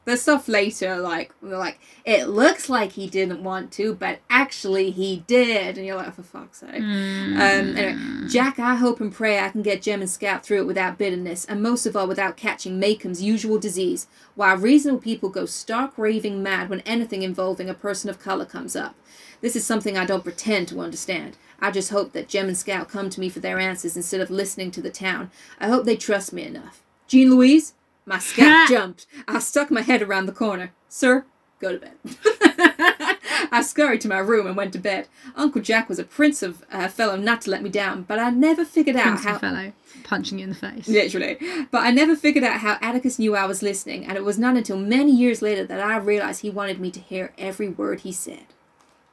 [0.06, 4.92] There's stuff later, like we're like it looks like he didn't want to, but actually
[4.92, 6.80] he did, and you're like, oh, for fuck's sake.
[6.80, 7.32] Mm.
[7.34, 10.66] Um, anyway, Jack, I hope and pray I can get Jem and Scout through it
[10.68, 15.44] without bitterness, and most of all without catching Maycomb's usual disease, while reasonable people go
[15.44, 18.94] stark raving mad when anything involving a person of color comes up.
[19.40, 21.36] This is something I don't pretend to understand.
[21.58, 24.30] I just hope that Jem and Scout come to me for their answers instead of
[24.30, 25.32] listening to the town.
[25.58, 26.84] I hope they trust me enough.
[27.08, 27.74] Jean Louise?
[28.06, 29.06] My scout jumped.
[29.26, 30.72] I stuck my head around the corner.
[30.88, 31.26] Sir,
[31.60, 31.92] go to bed.
[33.50, 35.08] I scurried to my room and went to bed.
[35.34, 38.30] Uncle Jack was a prince of a fellow not to let me down, but I
[38.30, 39.38] never figured out Prince how.
[39.38, 39.72] fellow
[40.04, 40.86] punching you in the face.
[40.86, 41.36] Literally.
[41.70, 44.56] But I never figured out how Atticus knew I was listening, and it was not
[44.56, 48.12] until many years later that I realized he wanted me to hear every word he
[48.12, 48.46] said.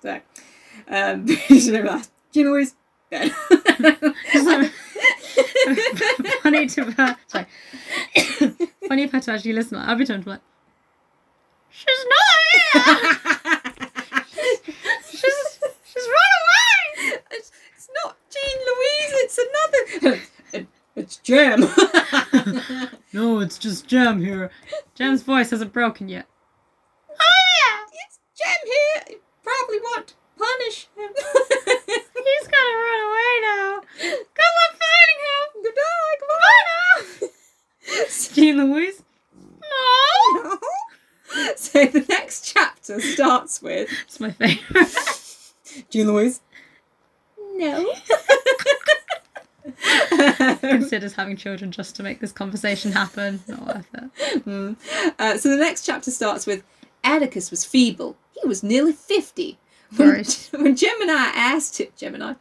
[0.01, 0.19] So,
[0.87, 1.25] um,
[2.31, 2.75] Jean Louise,
[3.09, 3.33] bed.
[6.43, 7.17] funny to her.
[7.27, 7.45] Sorry.
[8.87, 9.77] funny if I had to actually listen.
[9.77, 10.41] I'll be trying to be like,
[11.69, 14.23] she's not here.
[15.09, 17.19] she's she's run away.
[17.31, 20.21] it's, it's not Jean Louise, it's another.
[20.53, 21.61] It- it's Jem.
[23.13, 24.51] No, it's just Jem here.
[24.93, 26.27] Jem's voice hasn't broken yet.
[27.09, 29.03] Oh yeah, it's Jem here.
[29.15, 31.11] You probably want to punish him.
[31.15, 33.81] He's gonna run away now.
[33.99, 35.45] Good luck finding him.
[35.63, 37.27] Goodbye, Bye now.
[38.33, 39.03] Jean Louise.
[39.61, 40.43] No.
[40.43, 40.57] No.
[41.55, 44.95] So the next chapter starts with It's my favorite.
[45.89, 46.41] Jean Louise.
[47.55, 47.91] No.
[50.59, 53.41] Considers having children just to make this conversation happen.
[53.47, 54.45] Not worth it.
[54.45, 54.75] Mm.
[55.17, 56.63] Uh, so the next chapter starts with
[57.03, 58.15] Atticus was feeble.
[58.39, 59.57] He was nearly 50.
[59.97, 60.49] When, Right.
[60.53, 62.33] when Gemini asked him, Gemini,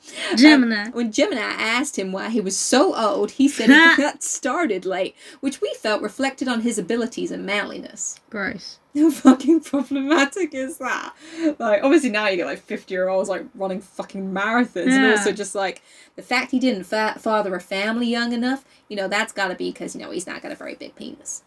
[0.87, 4.85] um, when Gemini asked him why he was so old, he said he got started
[4.85, 8.21] late, which we felt reflected on his abilities and manliness.
[8.31, 8.79] Gross.
[8.95, 11.15] How fucking problematic is that?
[11.59, 15.33] Like, obviously now you get like 50 year olds like running fucking marathons, and also
[15.33, 15.83] just like
[16.17, 19.73] the fact he didn't fa- father a family young enough, you know, that's gotta be
[19.73, 21.43] because, you know, he's not got a very big penis.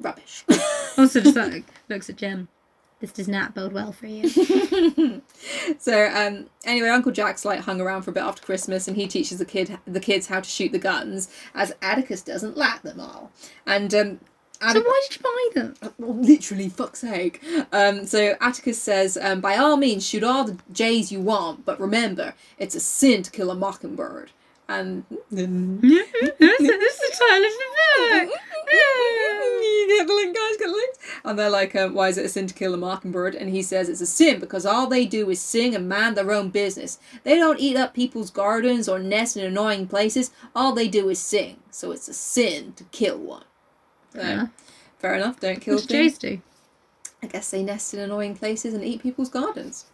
[0.00, 0.44] Rubbish.
[0.98, 2.48] Also, just like looks at Jem.
[3.00, 4.28] This does not bode well for you.
[5.78, 9.06] so um anyway uncle jack's like hung around for a bit after christmas and he
[9.06, 12.98] teaches the kid the kids how to shoot the guns as atticus doesn't like them
[13.00, 13.30] all
[13.66, 14.20] and um
[14.60, 15.92] So why did you buy them?
[15.98, 17.42] well, literally, fuck's sake.
[17.72, 21.78] Um, so Atticus says, um, by all means, shoot all the Jays you want, but
[21.78, 24.30] remember, it's a sin to kill a mockingbird.
[24.68, 28.40] And this is the title of the book.
[29.62, 30.94] you get the link, guys, get the link.
[31.24, 33.34] And they're like, um, why is it a sin to kill a mockingbird?
[33.36, 36.32] And he says it's a sin because all they do is sing and mind their
[36.32, 36.98] own business.
[37.22, 40.32] They don't eat up people's gardens or nest in annoying places.
[40.54, 41.58] All they do is sing.
[41.70, 43.44] So it's a sin to kill one.
[44.14, 44.46] So, Yeah.
[44.98, 45.94] fair enough, don't kill What do.
[45.94, 46.40] Jays do?
[47.22, 49.84] I guess they nest in annoying places and eat people's gardens.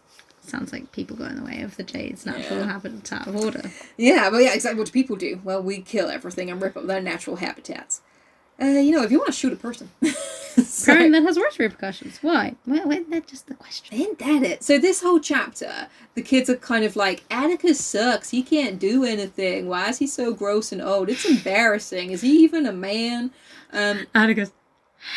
[0.45, 2.65] Sounds like people go in the way of the Jade's natural Yeah.
[2.73, 3.71] habitat of order.
[3.97, 4.77] Yeah, well, yeah, exactly.
[4.79, 5.39] What do people do?
[5.43, 8.01] Well, we kill everything and rip up their natural habitats.
[8.61, 9.89] Uh, you know, if you want to shoot a person.
[10.83, 12.19] Crime that has worse repercussions.
[12.21, 12.53] Why?
[12.67, 13.97] Well, well, that's just the question.
[13.99, 14.63] Ain't that it?
[14.63, 18.29] So this whole chapter, the kids are kind of like, Atticus sucks.
[18.29, 19.67] He can't do anything.
[19.67, 21.09] Why is he so gross and old?
[21.09, 22.11] It's embarrassing.
[22.11, 23.31] Is he even a man?
[23.71, 24.51] Um, Atticus,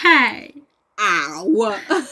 [0.02, 0.54] hey.
[0.98, 1.78] ow.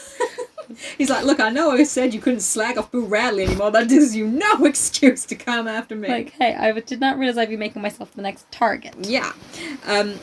[0.97, 3.71] He's like, look, I know I said you couldn't slag off Boo Radley anymore.
[3.71, 6.07] That gives you no excuse to come after me.
[6.07, 8.95] Like, hey, I did not realize I'd be making myself the next target.
[8.99, 9.33] Yeah.
[9.85, 10.19] Um,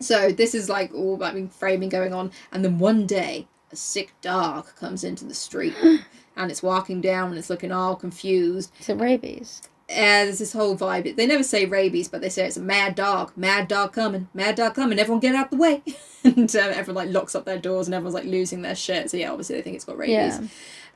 [0.00, 3.76] so this is like all about mean, framing going on, and then one day a
[3.76, 5.74] sick dog comes into the street,
[6.36, 8.72] and it's walking down and it's looking all confused.
[8.80, 9.62] Is it rabies?
[9.88, 11.16] And there's this whole vibe.
[11.16, 13.32] They never say rabies, but they say it's a mad dog.
[13.36, 14.28] Mad dog coming.
[14.34, 14.98] Mad dog coming.
[14.98, 15.82] Everyone get out the way.
[16.24, 19.10] and um, everyone like locks up their doors and everyone's like losing their shit.
[19.10, 20.14] So yeah, obviously they think it's got rabies.
[20.14, 20.42] Yeah.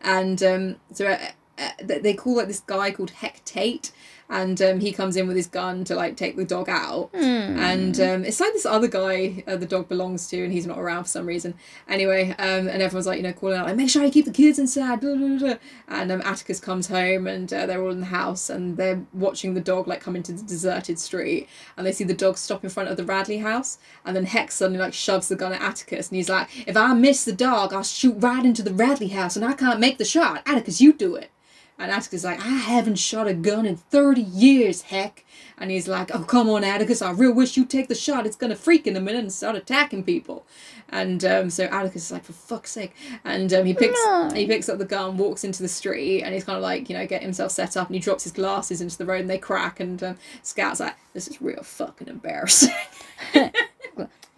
[0.03, 1.19] And um, so uh,
[1.59, 3.93] uh, they call like this guy called Heck Tate,
[4.33, 7.11] and um, he comes in with his gun to like take the dog out.
[7.15, 7.21] Hmm.
[7.21, 10.79] And um, it's like this other guy uh, the dog belongs to, and he's not
[10.79, 11.53] around for some reason.
[11.87, 14.33] Anyway, um, and everyone's like, you know, calling out, like, make sure you keep the
[14.33, 15.03] kids inside.
[15.03, 15.55] Blah, blah, blah.
[15.87, 19.53] And um, Atticus comes home, and uh, they're all in the house, and they're watching
[19.53, 22.71] the dog like come into the deserted street, and they see the dog stop in
[22.71, 23.77] front of the Radley house,
[24.07, 26.95] and then Hex suddenly like shoves the gun at Atticus, and he's like, if I
[26.95, 30.07] miss the dog, I'll shoot right into the Radley house, and I can't make the
[30.07, 30.43] shot.
[30.47, 31.31] Atticus, you do it.
[31.83, 35.25] And Atticus is like, I haven't shot a gun in 30 years, heck.
[35.59, 38.25] And he's like, oh, come on, Atticus, I real wish you'd take the shot.
[38.25, 40.47] It's going to freak in a minute and start attacking people.
[40.91, 42.95] And um, so Atticus is like, for fuck's sake.
[43.25, 44.31] And um, he picks No.
[44.33, 46.97] he picks up the gun, walks into the street, and he's kind of like, you
[46.97, 47.89] know, getting himself set up.
[47.89, 49.81] And he drops his glasses into the road and they crack.
[49.81, 52.75] And um, Scout's like, this is real fucking embarrassing.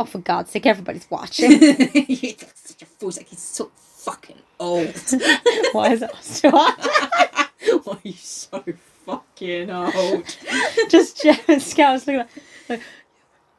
[0.00, 1.52] Oh, for God's sake, everybody's watching.
[1.92, 2.34] he's
[2.74, 3.10] such a fool.
[3.16, 4.94] Like, he's so fucking old.
[5.72, 6.00] Why is
[6.40, 6.50] to?
[6.50, 8.64] Why are you so
[9.06, 10.36] fucking old?
[10.88, 12.26] Just Jem and Scout's looking
[12.68, 12.82] like,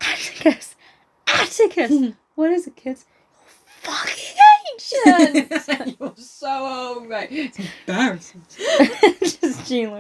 [0.02, 0.76] Atticus,
[1.28, 1.92] Atticus.
[1.92, 2.10] Hmm.
[2.36, 3.06] what is it, kids?
[3.82, 4.36] Fucking
[4.74, 5.98] ancient.
[6.00, 7.30] You're so old, mate.
[7.32, 8.42] It's embarrassing.
[9.22, 9.92] Just Jean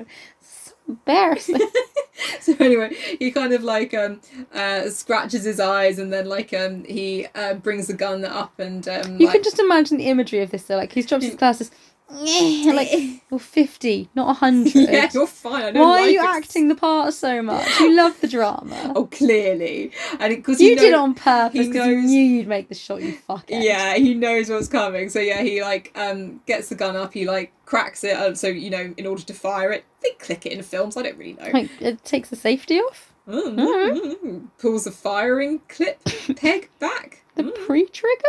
[0.87, 1.59] embarrassing.
[2.41, 4.21] so anyway, he kind of like um
[4.53, 8.87] uh scratches his eyes and then like um he uh brings the gun up and
[8.87, 10.63] um You like, can just imagine the imagery of this.
[10.63, 10.77] though.
[10.77, 11.71] like he's dropped his glasses.
[12.09, 12.89] Like
[13.31, 14.75] you're fifty, not hundred.
[14.75, 15.63] yeah, you're fine.
[15.63, 17.79] I know Why are you ex- acting the part so much?
[17.79, 18.93] You love the drama.
[18.95, 22.69] Oh, clearly, and because you did it on purpose he because you knew you'd make
[22.69, 23.01] the shot.
[23.01, 25.09] You fucking Yeah, he knows what's coming.
[25.09, 27.13] So yeah, he like um gets the gun up.
[27.13, 28.15] He like cracks it.
[28.15, 30.95] Uh, so you know, in order to fire it, they click it in films.
[30.97, 31.49] I don't really know.
[31.51, 33.11] Like it takes the safety off.
[33.27, 35.99] Mm, Pulls the firing clip
[36.35, 37.23] peg back.
[37.35, 38.23] The Mm, pre-trigger.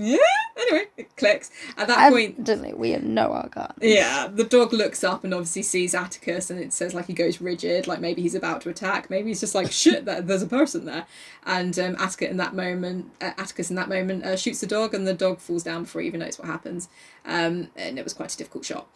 [0.00, 0.16] Yeah.
[0.56, 1.50] Anyway, it clicks.
[1.76, 3.74] At that point, Evidently, we know our guns.
[3.80, 7.40] yeah, the dog looks up and obviously sees Atticus, and it says like he goes
[7.40, 9.10] rigid, like maybe he's about to attack.
[9.10, 10.04] Maybe he's just like shit.
[10.04, 11.06] That there's a person there,
[11.44, 14.94] and um, Atticus in that moment, uh, Atticus in that moment uh, shoots the dog,
[14.94, 16.88] and the dog falls down before he even knows what happens.
[17.24, 18.88] Um, and it was quite a difficult shot.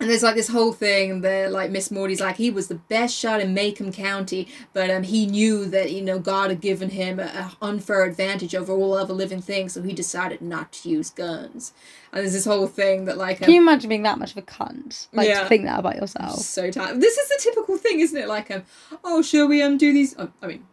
[0.00, 3.16] And there's like this whole thing that like Miss Maudie's like he was the best
[3.16, 7.18] shot in Maycomb County, but um he knew that you know God had given him
[7.18, 11.10] a, a unfair advantage over all other living things, so he decided not to use
[11.10, 11.72] guns.
[12.12, 14.42] And there's this whole thing that like Can you imagine being that much of a
[14.42, 15.08] cunt?
[15.12, 15.42] Like Yeah.
[15.42, 16.38] to think that about yourself.
[16.38, 17.00] so tired.
[17.00, 18.28] This is the typical thing, isn't it?
[18.28, 18.62] Like, um,
[19.02, 20.16] oh, shall we um do these?
[20.16, 20.64] Um, I mean,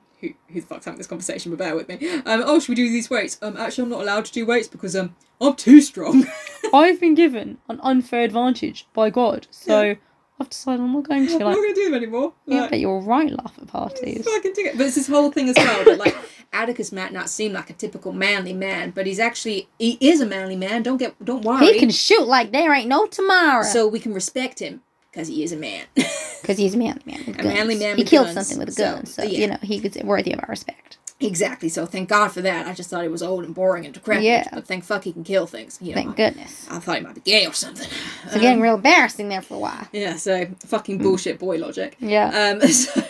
[0.48, 1.52] who who the fuck's having this conversation?
[1.52, 1.96] But bear with me.
[2.26, 3.38] Um, oh, should we do these weights?
[3.42, 6.26] Um, actually, I'm not allowed to do weights because um I'm too strong.
[6.74, 9.94] I've been given an unfair advantage by God, so Yeah.
[10.40, 11.34] I've decided I'm not going to.
[11.36, 12.34] I'm not gonna do them anymore.
[12.46, 13.32] yeah, but you're right.
[13.32, 14.26] Laugh at parties.
[14.26, 14.78] fucking dig it.
[14.78, 16.16] But it's this whole thing as well that like
[16.52, 20.26] Atticus might not seem like a typical manly man, but he's actually he is a
[20.26, 20.84] manly man.
[20.84, 21.66] Don't get don't worry.
[21.66, 23.64] He can shoot like there ain't no tomorrow.
[23.64, 24.82] so we can respect him
[25.16, 25.86] because he is a man.
[25.96, 27.56] because he's a manly man with A guns.
[27.56, 29.40] manly man he killed guns, something with a gun, so, yeah.
[29.40, 30.98] you know he was worthy of our respect.
[31.22, 31.70] exactly.
[31.70, 32.68] So thank God for that.
[32.68, 34.26] I just thought he was old and boring and decrepit.
[34.26, 34.48] Yeah.
[34.52, 35.80] But thank fuck he can kill things.
[35.82, 36.68] You know, Thank goodness.
[36.70, 37.88] I thought he might be gay or something.
[38.30, 39.88] So getting real embarrassing there for a while.
[39.94, 41.96] Yeah, so fucking bullshit boy logic.
[42.00, 42.58] Yeah.
[42.62, 43.02] Um, so,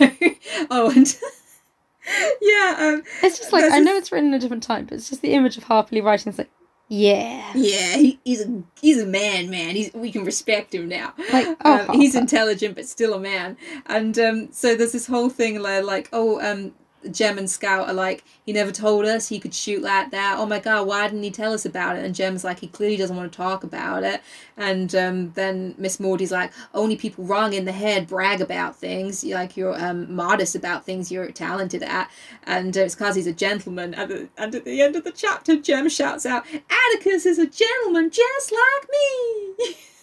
[0.69, 1.07] oh, and
[2.41, 5.09] yeah, um, It's just like I know it's written in a different time, but it's
[5.09, 6.29] just the image of Harper Lee writing.
[6.29, 6.51] It's like,
[6.87, 9.75] yeah, yeah, he, he's a he's a man, man.
[9.75, 11.13] He's we can respect him now.
[11.31, 13.57] like oh, um, he's intelligent but still a man
[13.87, 16.73] and um, so there's this whole thing where like oh um
[17.11, 20.37] Jem and Scout are like he never told us he could shoot like that.
[20.37, 22.05] Oh my god why didn't he tell us about it?
[22.05, 24.21] And Jem's like he clearly doesn't want to talk about it.
[24.57, 29.23] And um, then Miss Maudie's like only people wrong in the head brag about things
[29.23, 32.09] You like you're um, modest about things you're talented at.
[32.43, 33.93] And uh, it's because he's a gentleman.
[33.93, 37.47] And, the, and at the end of the chapter Jem shouts out Atticus is a
[37.47, 39.75] gentleman just like me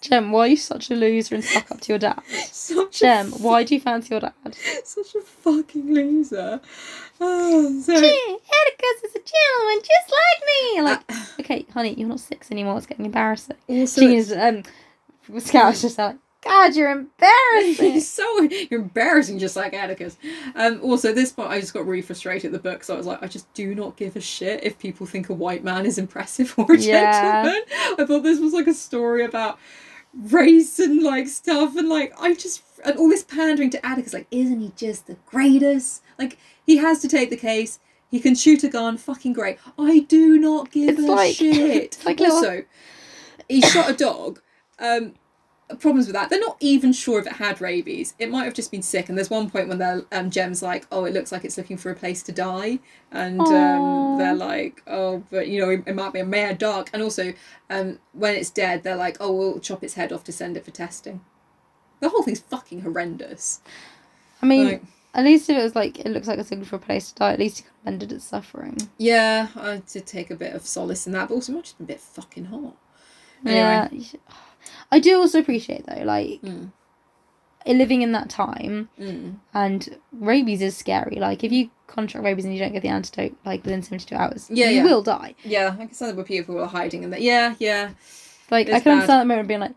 [0.00, 2.22] Jem, why are you such a loser and stuck up to your dad?
[2.52, 4.32] Such a Jem, why do you fancy your dad?
[4.84, 6.60] Such a fucking loser.
[7.20, 10.80] Oh, so Atticus is a gentleman just like me.
[10.82, 11.02] Like,
[11.40, 12.78] okay, honey, you're not six anymore.
[12.78, 13.56] It's getting embarrassing.
[13.68, 14.62] also, Jeez, um,
[15.40, 18.00] Scout's just like, God, you're embarrassing.
[18.00, 20.16] so you're embarrassing, just like Atticus.
[20.54, 22.96] Um, also, at this point, I just got really frustrated at the book, so I
[22.96, 25.84] was like, I just do not give a shit if people think a white man
[25.84, 27.42] is impressive or a Yeah.
[27.42, 27.62] gentleman.
[27.98, 29.58] I thought this was like a story about
[30.14, 34.26] race and like stuff, and like I just and all this pandering to Atticus, like,
[34.30, 36.02] isn't he just the greatest?
[36.18, 37.78] Like he has to take the case.
[38.10, 39.58] He can shoot a gun, fucking great.
[39.78, 41.98] I do not give It's a like- shit.
[42.04, 42.64] like also,
[43.48, 44.40] he shot a dog.
[44.80, 45.14] Um,
[45.78, 46.30] problems with that.
[46.30, 48.14] They're not even sure if it had rabies.
[48.18, 49.08] It might have just been sick.
[49.08, 51.76] And there's one point when they're um, Jem's like, "Oh, it looks like it's looking
[51.76, 52.78] for a place to die,"
[53.12, 56.90] and um, they're like, "Oh, but you know, it, it might be a mad dog."
[56.92, 57.32] And also,
[57.68, 60.64] um, when it's dead, they're like, "Oh, we'll chop its head off to send it
[60.64, 61.20] for testing."
[62.00, 63.60] The whole thing's fucking horrendous.
[64.42, 66.76] I mean, Like, at least if it was like, it looks like it's looking for
[66.76, 68.78] a place to die, at least could have ended its suffering.
[68.96, 72.00] yeah, I did take a bit of solace in that, but also much a bit
[72.00, 72.74] fucking hot.
[73.44, 74.08] Anyway.
[74.12, 74.18] Yeah.
[74.92, 76.72] I do also appreciate though, like Mm.
[77.66, 79.36] living in that time, Mm.
[79.54, 81.16] and rabies is scary.
[81.16, 84.14] Like if you contract rabies and you don't get the antidote like within seventy two
[84.16, 84.84] hours, Yeah, you yeah.
[84.84, 85.34] will die.
[85.44, 87.22] Yeah, I can see there people were hiding in that.
[87.22, 87.90] Yeah, yeah.
[88.50, 88.92] Like I can bad.
[88.92, 89.74] understand that moment being like,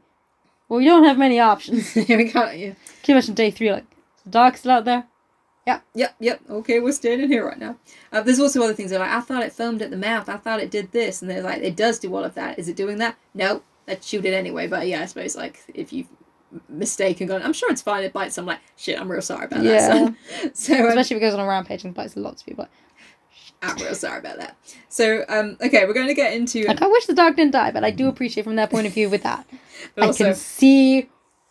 [0.69, 1.95] well, you don't have many options.
[2.09, 2.57] yeah, we can't.
[2.57, 2.69] Yeah.
[3.03, 3.85] Can you imagine day three like,
[4.23, 5.05] the dark still out there?
[5.67, 6.41] Yeah, yep, yep.
[6.49, 7.77] Okay, we're standing here right now.
[8.11, 8.89] Uh, there's also other things.
[8.89, 10.27] They're like, I thought it foamed at the mouth.
[10.27, 12.59] I thought it did this, and they're like, it does do all of that.
[12.59, 13.15] Is it doing that?
[13.33, 14.67] No, let's shoot it anyway.
[14.67, 16.07] But yeah, I suppose like if you've
[16.69, 18.03] mistaken gone, I'm sure it's fine.
[18.03, 18.37] It bites.
[18.37, 18.99] I'm like, shit.
[18.99, 19.65] I'm real sorry about that.
[19.65, 19.87] Yeah.
[19.87, 20.17] son."
[20.53, 22.67] So um, Especially if it goes on a rampage and bites lots of people.
[23.61, 24.57] I'm real sorry about that.
[24.89, 26.63] So um, okay, we're going to get into.
[26.63, 28.93] Like I wish the dog didn't die, but I do appreciate from their point of
[28.93, 29.47] view with that.
[29.95, 31.09] But I also, can see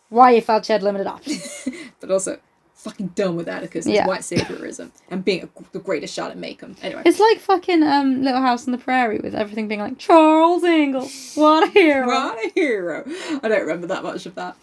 [0.09, 1.67] why you felt you had limited options.
[1.99, 2.39] but also,
[2.83, 4.05] fucking done with Atticus and Yeah.
[4.07, 6.75] white saviorism and being a, the greatest shot at Maycomb.
[6.81, 7.03] Anyway.
[7.05, 11.33] It's like fucking um Little House on the Prairie with everything being like Charles Ingalls,
[11.35, 12.05] what a hero.
[12.07, 13.03] What a hero!
[13.41, 14.55] I don't remember that much of that.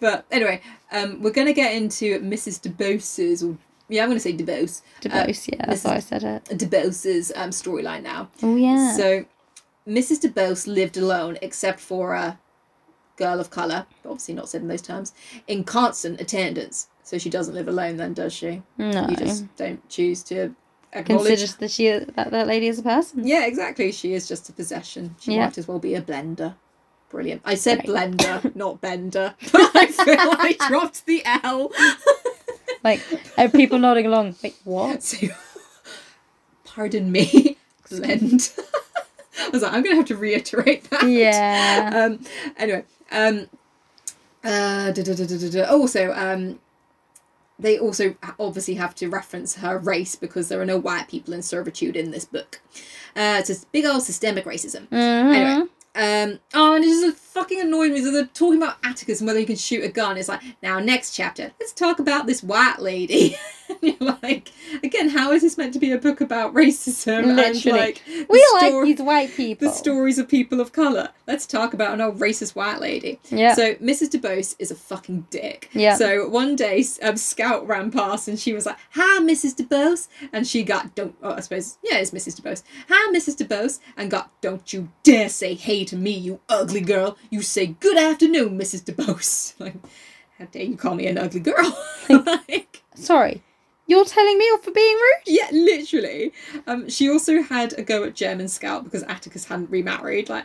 [0.00, 0.60] But anyway,
[0.92, 2.60] um, we're going to get into Mrs.
[2.60, 3.56] DeBose's, or
[3.88, 6.44] yeah, I'm going to say DeBose, DeBose, yeah, that's why I said it.
[6.56, 8.28] DeBose's um, storyline now.
[8.42, 8.94] Oh yeah.
[8.96, 9.24] So,
[9.88, 10.20] Mrs.
[10.24, 12.38] DeBose lived alone except for a
[13.18, 15.12] girl of colour, obviously not said in those terms,
[15.46, 16.88] in constant attendance.
[17.02, 18.62] So she doesn't live alone then, does she?
[18.78, 19.06] no.
[19.08, 20.54] You just don't choose to
[20.92, 21.26] acknowledge.
[21.26, 23.26] Considers that she that, that lady is a person.
[23.26, 23.92] Yeah, exactly.
[23.92, 25.14] She is just a possession.
[25.20, 25.44] She Yeah.
[25.46, 26.54] might as well be a blender.
[27.10, 27.40] Brilliant.
[27.44, 29.34] I said blender, not bender.
[29.52, 31.72] But I feel I dropped the L.
[32.84, 33.00] Like
[33.36, 34.36] uh, people nodding along.
[34.42, 35.02] Wait, what?
[35.02, 35.26] So,
[36.64, 37.56] pardon me,
[37.90, 38.52] blend.
[39.40, 41.02] I was like, I'm gonna have to reiterate that.
[41.08, 41.90] Yeah.
[42.06, 42.24] Um.
[42.56, 42.84] Anyway.
[43.10, 43.48] Um.
[44.44, 44.90] Uh.
[44.92, 45.62] Da, da, da.
[45.64, 46.12] Also.
[46.12, 46.58] Um.
[47.60, 51.42] They also obviously have to reference her race because there are no white people in
[51.42, 52.60] servitude in this book.
[53.16, 54.86] Uh, it's a big old systemic racism.
[54.90, 55.34] Mhm.
[55.34, 58.00] Anyway, um, oh, and it just fucking annoyed me.
[58.00, 60.16] So they're talking about Atticus and whether he can shoot a gun.
[60.16, 63.36] It's like, now, next chapter, let's talk about this white lady.
[63.68, 64.50] and you're like,
[64.82, 67.34] again, how is this meant to be a book about racism?
[67.36, 67.78] Literally.
[67.78, 69.68] And, like, We like these white people.
[69.68, 71.10] the stories of people of colour.
[71.26, 73.20] Let's talk about an old racist white lady.
[73.30, 73.54] Yeah.
[73.54, 74.08] So Mrs.
[74.10, 75.68] DeBose is a fucking dick.
[75.72, 75.96] Yeah.
[75.96, 79.54] So one day, um, Scout ran past and she was like, "Hi, Mrs.
[79.56, 81.14] DeBose," and she got don't.
[81.22, 82.40] Oh, I suppose yeah, it's Mrs.
[82.40, 82.62] DeBose.
[82.88, 83.36] Hi, Mrs.
[83.36, 87.16] DeBose, and got don't you dare say hey to me, you ugly girl.
[87.30, 88.84] You say good afternoon, Mrs.
[88.84, 89.54] DeBose.
[89.58, 89.74] Like,
[90.38, 91.76] how dare you call me an ugly girl?
[92.08, 92.82] like.
[92.94, 93.42] Sorry.
[93.88, 95.22] You're telling me off for being rude?
[95.26, 96.32] Yeah, literally.
[96.66, 100.28] Um, she also had a go at Jem and Scout because Atticus hadn't remarried.
[100.28, 100.44] Like,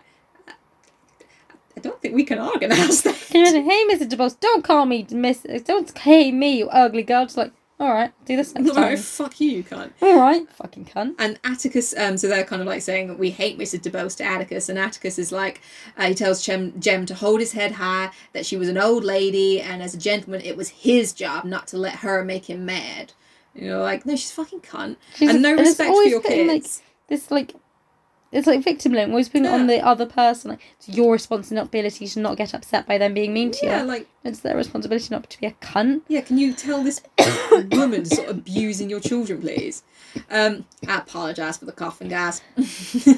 [1.75, 3.15] I don't think we can organise that.
[3.29, 4.09] Can you imagine, hey, Mrs.
[4.09, 5.45] DeBose, don't call me Miss.
[5.65, 7.25] Don't hey me, you ugly girl.
[7.25, 8.95] Just like, all right, do this next No, time.
[8.97, 9.91] fuck you, you can't.
[10.01, 11.15] All right, fucking cunt.
[11.19, 13.79] And Atticus, um, so they're kind of like saying we hate Mrs.
[13.81, 15.59] DeBose to Atticus, and Atticus is like,
[15.97, 19.03] uh, he tells Jem, Jem to hold his head high, that she was an old
[19.03, 22.65] lady, and as a gentleman, it was his job not to let her make him
[22.65, 23.11] mad.
[23.55, 24.97] And you're like, no, she's a fucking cunt.
[25.15, 26.81] She's and no respect for your putting, like, kids.
[27.07, 27.53] This like,
[28.31, 30.51] it's like victim blame, Always putting it on the other person.
[30.51, 33.87] Like it's your responsibility to not get upset by them being mean to yeah, you.
[33.87, 36.01] like It's their responsibility not to be a cunt.
[36.07, 37.01] Yeah, can you tell this
[37.71, 39.83] woman to stop abusing your children, please?
[40.29, 42.41] Um, I apologise for the cough coughing, guys.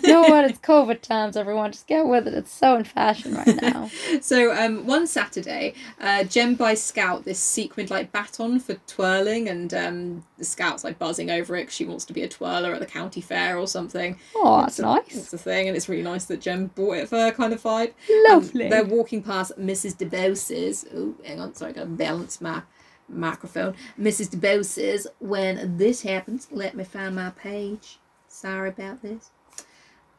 [0.03, 0.45] No what?
[0.45, 1.71] It's COVID times, everyone.
[1.73, 2.33] Just get with it.
[2.33, 3.89] It's so in fashion right now.
[4.21, 9.73] So um, one Saturday, uh, Jem buys Scout this sequined like baton for twirling, and
[9.73, 12.79] um, the Scout's like buzzing over it because she wants to be a twirler at
[12.79, 14.17] the county fair or something.
[14.35, 15.03] Oh, that's It's a- nice.
[15.15, 17.61] It's a thing, and it's really nice that Jem bought it for her kind of
[17.61, 17.89] vibe.
[17.89, 18.69] Um, Lovely.
[18.69, 19.95] they're walking past Mrs.
[19.97, 20.85] DeBose's.
[20.95, 22.61] Oh, hang on, sorry, I gotta balance my
[23.09, 23.75] microphone.
[23.99, 24.29] Mrs.
[24.35, 25.07] DeBose's.
[25.19, 27.99] When this happens, let me find my page.
[28.27, 29.31] Sorry about this.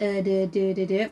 [0.00, 1.08] Uh, da, da, da.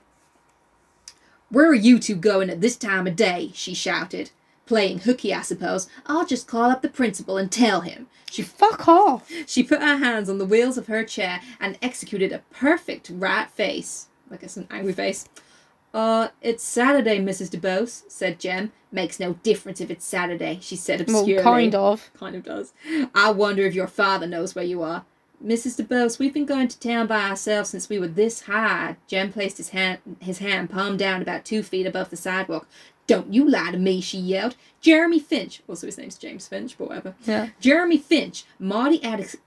[1.51, 3.51] Where are you two going at this time of day?
[3.55, 4.31] She shouted.
[4.67, 5.89] Playing hooky, I suppose.
[6.07, 8.07] I'll just call up the principal and tell him.
[8.31, 9.31] She Fuck off.
[9.47, 13.49] she put her hands on the wheels of her chair and executed a perfect right
[13.51, 14.09] face.
[14.31, 15.29] I guess an angry face.
[15.95, 17.51] Uh, it's Saturday, Mrs.
[17.57, 18.73] DeBose, said Jem.
[18.91, 21.35] Makes no difference if it's Saturday, she said obscurely.
[21.35, 22.11] Well, kind of.
[22.19, 22.73] Kind of does.
[23.15, 25.05] I wonder if your father knows where you are.
[25.45, 25.81] Mrs.
[25.81, 28.97] DeBose, we've been going to town by ourselves since we were this high.
[29.07, 32.67] Jem placed his hand, his hand palm down about two feet above the sidewalk.
[33.07, 34.57] Don't you lie to me, she yelled.
[34.81, 37.15] Jeremy Finch, also his name's James Finch, but whatever.
[37.27, 37.51] Yeah.
[37.61, 39.41] Jeremy Finch, Marty Attic-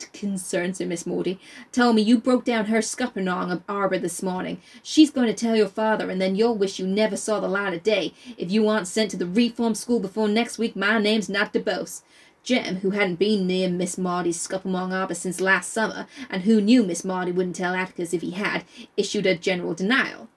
[0.00, 1.40] Atkinson, so Miss Maudie,
[1.72, 4.60] Tell me you broke down her scuppernong of arbor this morning.
[4.82, 7.74] She's going to tell your father, and then you'll wish you never saw the light
[7.74, 8.14] of day.
[8.36, 12.02] If you aren't sent to the reform school before next week, my name's not DeBose.
[12.44, 16.84] Jem, who hadn't been near Miss Maudie's scuppernong arbor since last summer, and who knew
[16.84, 18.64] Miss Maudie wouldn't tell Atticus if he had,
[18.96, 20.28] issued a general denial.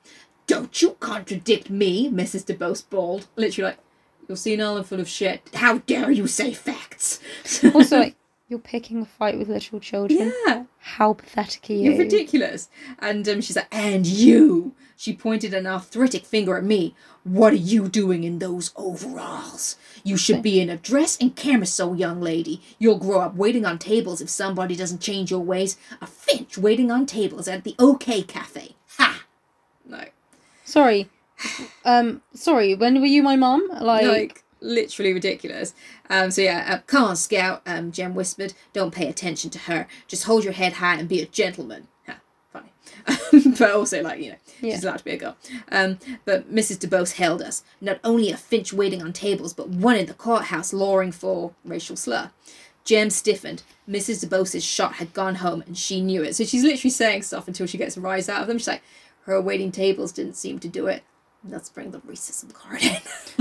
[0.47, 2.45] Don't you contradict me, Mrs.
[2.45, 3.27] DeBose bawled.
[3.35, 3.79] Literally like,
[4.27, 5.47] you're senile and full of shit.
[5.53, 7.19] How dare you say facts?
[7.73, 8.11] Also,
[8.51, 10.31] you're picking a fight with little children.
[10.45, 11.91] yeah, How pathetic are you?
[11.91, 12.69] you're ridiculous.
[12.99, 14.75] And um, she's like, and you.
[14.97, 16.93] She pointed an arthritic finger at me.
[17.23, 19.77] What are you doing in those overalls?
[20.03, 22.61] You should be in a dress and camisole, young lady.
[22.77, 25.77] You'll grow up waiting on tables if somebody doesn't change your ways.
[26.01, 28.75] A Finch waiting on tables at the OK Cafe.
[28.97, 29.23] Ha!
[29.87, 30.03] No.
[30.65, 31.09] Sorry.
[31.83, 33.67] Um, sorry, when were you my mum?
[33.71, 35.73] Like, like literally ridiculous.
[36.09, 37.61] Um, so yeah, uh, come on, Scout.
[37.65, 38.53] Um, Jem whispered.
[38.73, 39.87] Don't pay attention to her.
[40.07, 41.87] Just hold your head high and be a gentleman.
[42.51, 42.69] Funny,
[43.57, 44.75] but also like you know, Yeah.
[44.75, 45.37] she's allowed to be a girl.
[45.71, 46.77] Um, but Mrs.
[46.85, 47.63] DeBose held us.
[47.79, 51.95] Not only a Finch waiting on tables, but one in the courthouse loring for racial
[51.95, 52.31] slur.
[52.83, 53.63] Jem stiffened.
[53.87, 54.25] Mrs.
[54.25, 56.35] DeBose's shot had gone home, and she knew it.
[56.35, 58.57] So she's literally saying stuff until she gets a rise out of them.
[58.57, 58.81] She's like,
[59.25, 61.03] her waiting tables didn't seem to do it.
[61.47, 62.97] Let's bring the racism card in.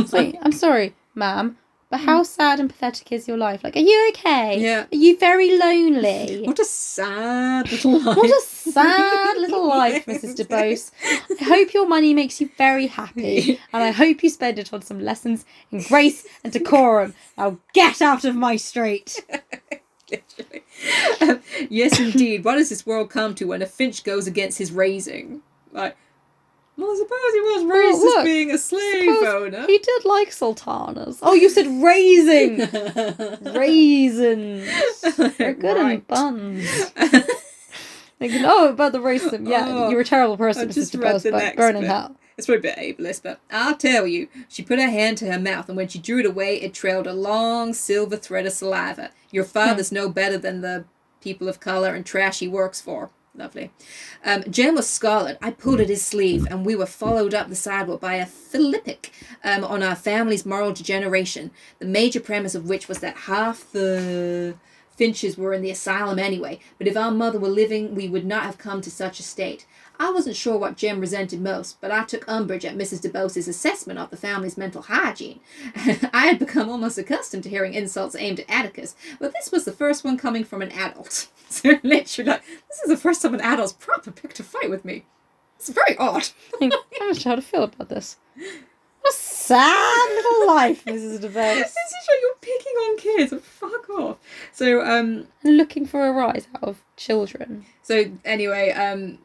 [0.13, 1.57] like, I'm sorry, ma'am,
[1.91, 3.65] but how sad and pathetic is your life?
[3.65, 4.61] Like, are you okay?
[4.61, 4.87] Yeah.
[4.93, 6.43] Are you very lonely?
[6.45, 8.17] What a sad little life.
[8.17, 10.37] What a sad little life, Mrs.
[10.37, 10.93] DeBose.
[11.41, 14.83] I hope your money makes you very happy, and I hope you spend it on
[14.83, 17.15] some lessons in grace and decorum.
[17.37, 19.25] Now get out of my street.
[20.09, 20.63] Literally.
[21.21, 22.45] Um, yes, indeed.
[22.45, 25.43] What does this world come to when a Finch goes against his raising?
[25.73, 25.97] Like,
[26.81, 29.67] well, I suppose he was raised look, as being a slave owner.
[29.67, 31.19] He did like sultanas.
[31.23, 32.59] Oh, you said raising.
[33.55, 34.67] Raisins.
[35.37, 36.07] They're good in Right.
[36.07, 36.69] buns.
[38.19, 39.49] Thinking, oh, about the racism.
[39.49, 41.83] Yeah, Oh, you're a terrible person, I just read DeBose, the but next burn in
[41.83, 41.91] bit.
[41.91, 42.17] hell.
[42.37, 44.29] It's probably a bit ableist, but I'll tell you.
[44.49, 47.07] She put her hand to her mouth, and when she drew it away, it trailed
[47.07, 49.11] a long silver thread of saliva.
[49.31, 49.51] Your hmm.
[49.51, 50.85] father's no better than the
[51.21, 53.11] people of color and trash he works for.
[53.35, 53.71] Lovely.
[54.25, 55.39] Um, Jem was scarlet.
[55.41, 59.13] I pulled at his sleeve, and we were followed up the sidewalk by a philippic
[59.45, 64.57] um, on our family's moral degeneration, the major premise of which was that half the
[65.01, 68.43] Finches were in the asylum anyway, but if our mother were living, we would not
[68.43, 69.65] have come to such a state.
[70.01, 73.03] I wasn't sure what Jim resented most, but I took umbrage at Mrs.
[73.03, 75.41] DeBose's assessment of the family's mental hygiene.
[75.77, 79.73] I had become almost accustomed to hearing insults aimed at Atticus, but this was the
[79.73, 81.29] first one coming from an adult.
[81.51, 84.85] So literally, like, this is the first time an adult's proper picked a fight with
[84.85, 85.05] me.
[85.57, 86.29] It's very odd.
[86.63, 88.19] I'm not sure how to feel about this.
[88.37, 91.19] What a sad little life, Mrs.
[91.23, 91.61] DeBose.
[91.61, 93.45] It's just like you're picking on kids.
[93.45, 94.19] Fuck off.
[94.53, 97.67] So um, looking for a rise out of children.
[97.83, 99.19] So anyway, um,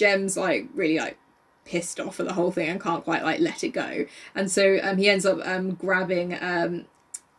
[0.00, 1.18] Jem's like really like
[1.66, 4.80] pissed off at the whole thing and can't quite like let it go, and so
[4.82, 6.86] um, he ends up um grabbing um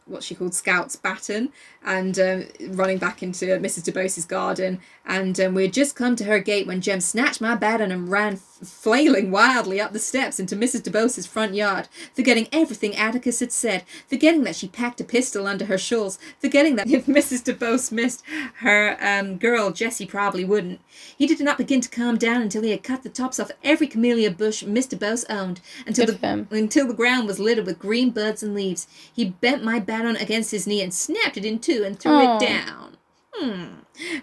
[0.05, 1.49] what she called Scout's baton
[1.84, 3.89] and um, running back into Mrs.
[3.89, 4.80] DeBose's garden.
[5.05, 8.09] And um, we had just come to her gate when Jem snatched my baton and
[8.09, 10.82] ran flailing wildly up the steps into Mrs.
[10.82, 15.66] DeBose's front yard, forgetting everything Atticus had said, forgetting that she packed a pistol under
[15.66, 17.43] her shawls, forgetting that if Mrs.
[17.43, 18.24] DeBose missed
[18.59, 20.82] her um, girl, Jessie probably wouldn't.
[21.18, 23.88] He did not begin to calm down until he had cut the tops off every
[23.88, 24.97] camellia bush Mr.
[24.97, 28.88] Bose owned, until Good the until the ground was littered with green buds and leaves.
[29.14, 32.38] He bent my baton against his knee and snapped it in two and threw Aw.
[32.38, 32.97] it down.
[33.34, 33.65] Hmm.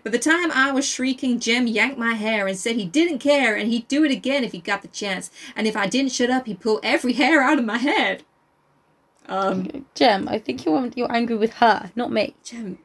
[0.04, 3.56] By the time I was shrieking, Jim yanked my hair and said he didn't care
[3.56, 5.30] and he'd do it again if he got the chance.
[5.56, 8.24] And if I didn't shut up, he'd pull every hair out of my head.
[9.26, 12.34] Um, Jem, I think you're you're angry with her, not me.
[12.42, 12.78] Jim,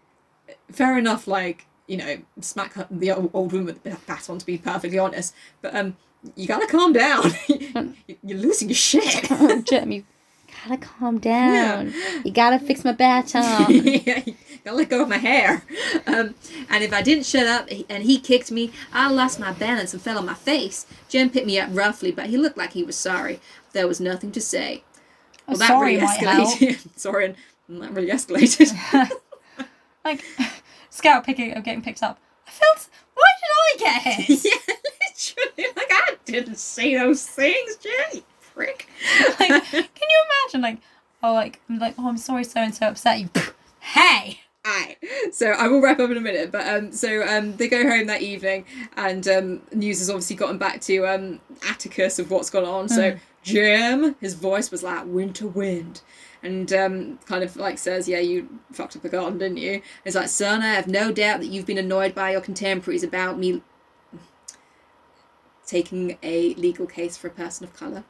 [0.72, 4.46] fair enough, like, you know, smack her- the old, old woman with the baton to
[4.46, 5.96] be perfectly honest, but um,
[6.36, 7.32] you gotta calm down.
[8.24, 9.30] You're losing your shit.
[9.66, 10.04] Jim, you
[10.66, 11.94] gotta calm down.
[12.26, 13.66] You gotta fix my baton.
[13.70, 14.22] yeah,
[14.64, 15.64] gotta let go of my hair.
[16.06, 16.36] Um,
[16.70, 20.02] and if I didn't shut up and he kicked me, I lost my balance and
[20.02, 20.86] fell on my face.
[21.08, 23.40] Jim picked me up roughly, but he looked like he was sorry.
[23.72, 24.84] There was nothing to say.
[25.48, 26.88] Well, that sorry really escalated.
[27.00, 27.36] sorry,
[27.68, 28.74] and that really escalated.
[30.06, 30.26] Like,
[30.90, 32.20] Scout picking, getting picked up.
[32.46, 32.90] I felt.
[33.14, 33.24] Why
[33.78, 34.44] did I get hit?
[34.44, 35.74] yeah, literally.
[35.78, 38.90] Like, I didn't say those things, Jim, you prick.
[39.40, 40.62] like, can you imagine?
[40.62, 40.80] Like,
[41.24, 43.30] oh, like, I'm like, oh, I'm sorry, so and so upset you.
[43.80, 44.42] hey.
[44.66, 44.96] Aye.
[45.32, 48.08] So I will wrap up in a minute, but um, so um, they go home
[48.08, 52.64] that evening, and um, news has obviously gotten back to um Atticus of what's gone
[52.64, 52.88] on.
[52.88, 56.02] So Jim, his voice was like winter wind,
[56.42, 59.82] and um, kind of like says, "Yeah, you fucked up the garden, didn't you?" And
[60.06, 63.38] it's like, "Son, I have no doubt that you've been annoyed by your contemporaries about
[63.38, 63.62] me
[65.66, 68.06] taking a legal case for a person of colour."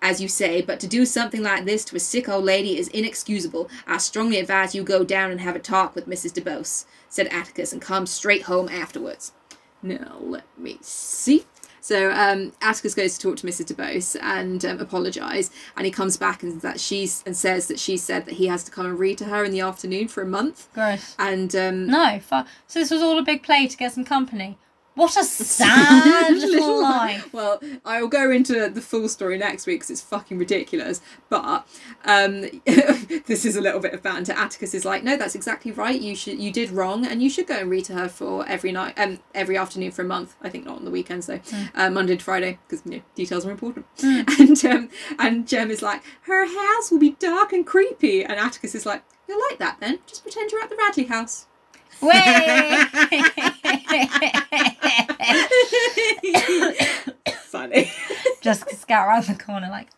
[0.00, 2.86] As you say, but to do something like this to a sick old lady is
[2.88, 3.68] inexcusable.
[3.86, 6.32] I strongly advise you go down and have a talk with Mrs.
[6.40, 9.32] DeBose, said Atticus, and come straight home afterwards.
[9.82, 11.44] Now, let me see.
[11.80, 13.72] So um, Atticus goes to talk to Mrs.
[13.74, 17.96] DeBose and um, apologise, and he comes back and that she's and says that she
[17.96, 20.26] said that he has to come and read to her in the afternoon for a
[20.26, 21.16] month, Gross.
[21.18, 24.58] and um, No, fu- so this was all a big play to get some company.
[24.98, 27.32] What a sad little life.
[27.32, 31.00] Well, I will go into the full story next week because it's fucking ridiculous.
[31.28, 31.68] But
[32.04, 34.32] um, this is a little bit of banter.
[34.32, 36.00] Atticus is like, no, that's exactly right.
[36.00, 38.72] You should, you did wrong, and you should go and read to her for every
[38.72, 40.34] night, um, every afternoon for a month.
[40.42, 41.40] I think not on the weekends though,
[41.76, 43.86] uh, Monday to Friday because you know details are important.
[44.02, 48.74] And um, and Jem is like, her house will be dark and creepy, and Atticus
[48.74, 50.00] is like, you're like that then.
[50.08, 51.46] Just pretend you're at the Radley house.
[52.00, 52.84] Way.
[57.46, 57.90] Funny.
[58.40, 59.88] Just scout around the corner like,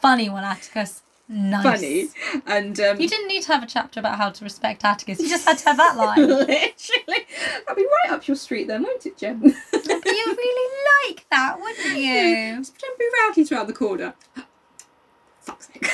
[0.00, 1.02] funny one, Atticus.
[1.28, 1.62] Nice.
[1.62, 2.08] Funny.
[2.46, 5.20] And um, You didn't need to have a chapter about how to respect Atticus.
[5.20, 6.16] You just had to have that line.
[6.28, 7.26] Literally.
[7.68, 9.40] I'll be right up your street then, won't it, Jem?
[9.44, 10.70] You really
[11.06, 12.56] like that, wouldn't you?
[12.58, 12.98] Just pretend
[13.28, 14.14] rowdy's round the corner.
[15.40, 15.88] Fuck's sake.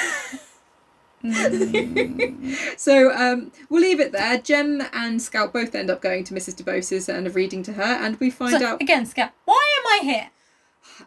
[2.76, 4.38] so um, we'll leave it there.
[4.38, 6.54] Jem and Scout both end up going to Mrs.
[6.62, 10.04] DeBose's and reading to her, and we find So, out again, Scout, why am I
[10.04, 10.30] here?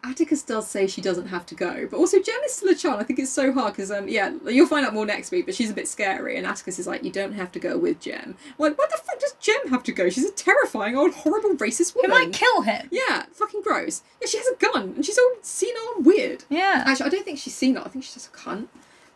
[0.04, 3.00] Atticus does say she doesn't have to go, but also Jem is still a child.
[3.00, 5.46] I think it's so hard because um, yeah, you'll find out more next week.
[5.46, 7.98] But she's a bit scary, and Atticus is like, you don't have to go with
[7.98, 8.36] Jem.
[8.56, 10.08] Like, what the fuck does Jem have to go?
[10.08, 12.10] She's a terrifying old horrible racist Who woman.
[12.26, 12.88] might kill him?
[12.92, 14.02] Yeah, fucking gross.
[14.20, 16.44] Yeah, she has a gun and she's all senile and weird.
[16.48, 16.84] Yeah.
[16.86, 17.82] Actually, I don't think she's senile.
[17.84, 18.68] I think she's just a cunt.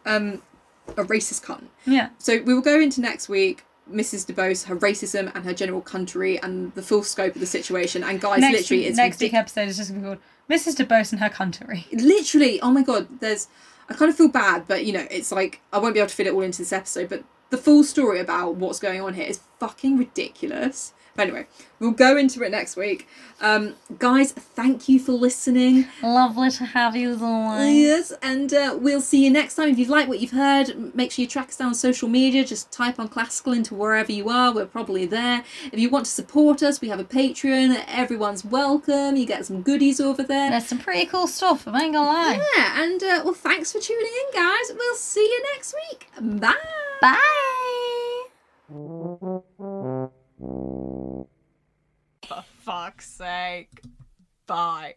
[0.05, 0.43] Um,
[0.89, 1.65] a racist cunt.
[1.87, 2.11] Yeah.
[2.19, 3.65] So we will go into next week.
[3.91, 4.25] Mrs.
[4.25, 8.03] DeBose, her racism and her general country and the full scope of the situation.
[8.03, 10.19] And guys, next literally, it's next ridic- week episode is just gonna be called
[10.51, 10.77] Mrs.
[10.77, 11.87] DeBose and her country.
[11.93, 12.61] literally.
[12.63, 13.49] Oh my god, there's.
[13.91, 16.15] I kind of feel bad, but you know, it's like I won't be able to
[16.15, 17.11] fit it all into this episode.
[17.11, 20.94] But the full story about what's going on here is fucking ridiculous.
[21.17, 21.47] But anyway,
[21.79, 23.07] we'll go into it next week.
[23.41, 25.87] Um, guys, thank you for listening.
[26.03, 27.77] Lovely to have you as always.
[27.77, 29.69] Yes, and uh, we'll see you next time.
[29.69, 32.45] If you've liked what you've heard, make sure you track us down on social media.
[32.45, 34.53] Just type on classical into wherever you are.
[34.53, 35.45] We're probably there.
[35.73, 37.85] If you want to support us, we have a Patreon.
[37.87, 39.17] Everyone's welcome.
[39.17, 40.51] You get some goodies over there.
[40.51, 42.41] There's some pretty cool stuff, I ain't gonna lie.
[42.57, 44.73] Yeah, and uh, well, thanks for tuning in, guys.
[44.77, 46.09] We'll see you next week.
[46.41, 46.55] Bye.
[47.01, 48.25] Bye.
[52.65, 53.83] Fuck's sake.
[54.47, 54.95] Bye.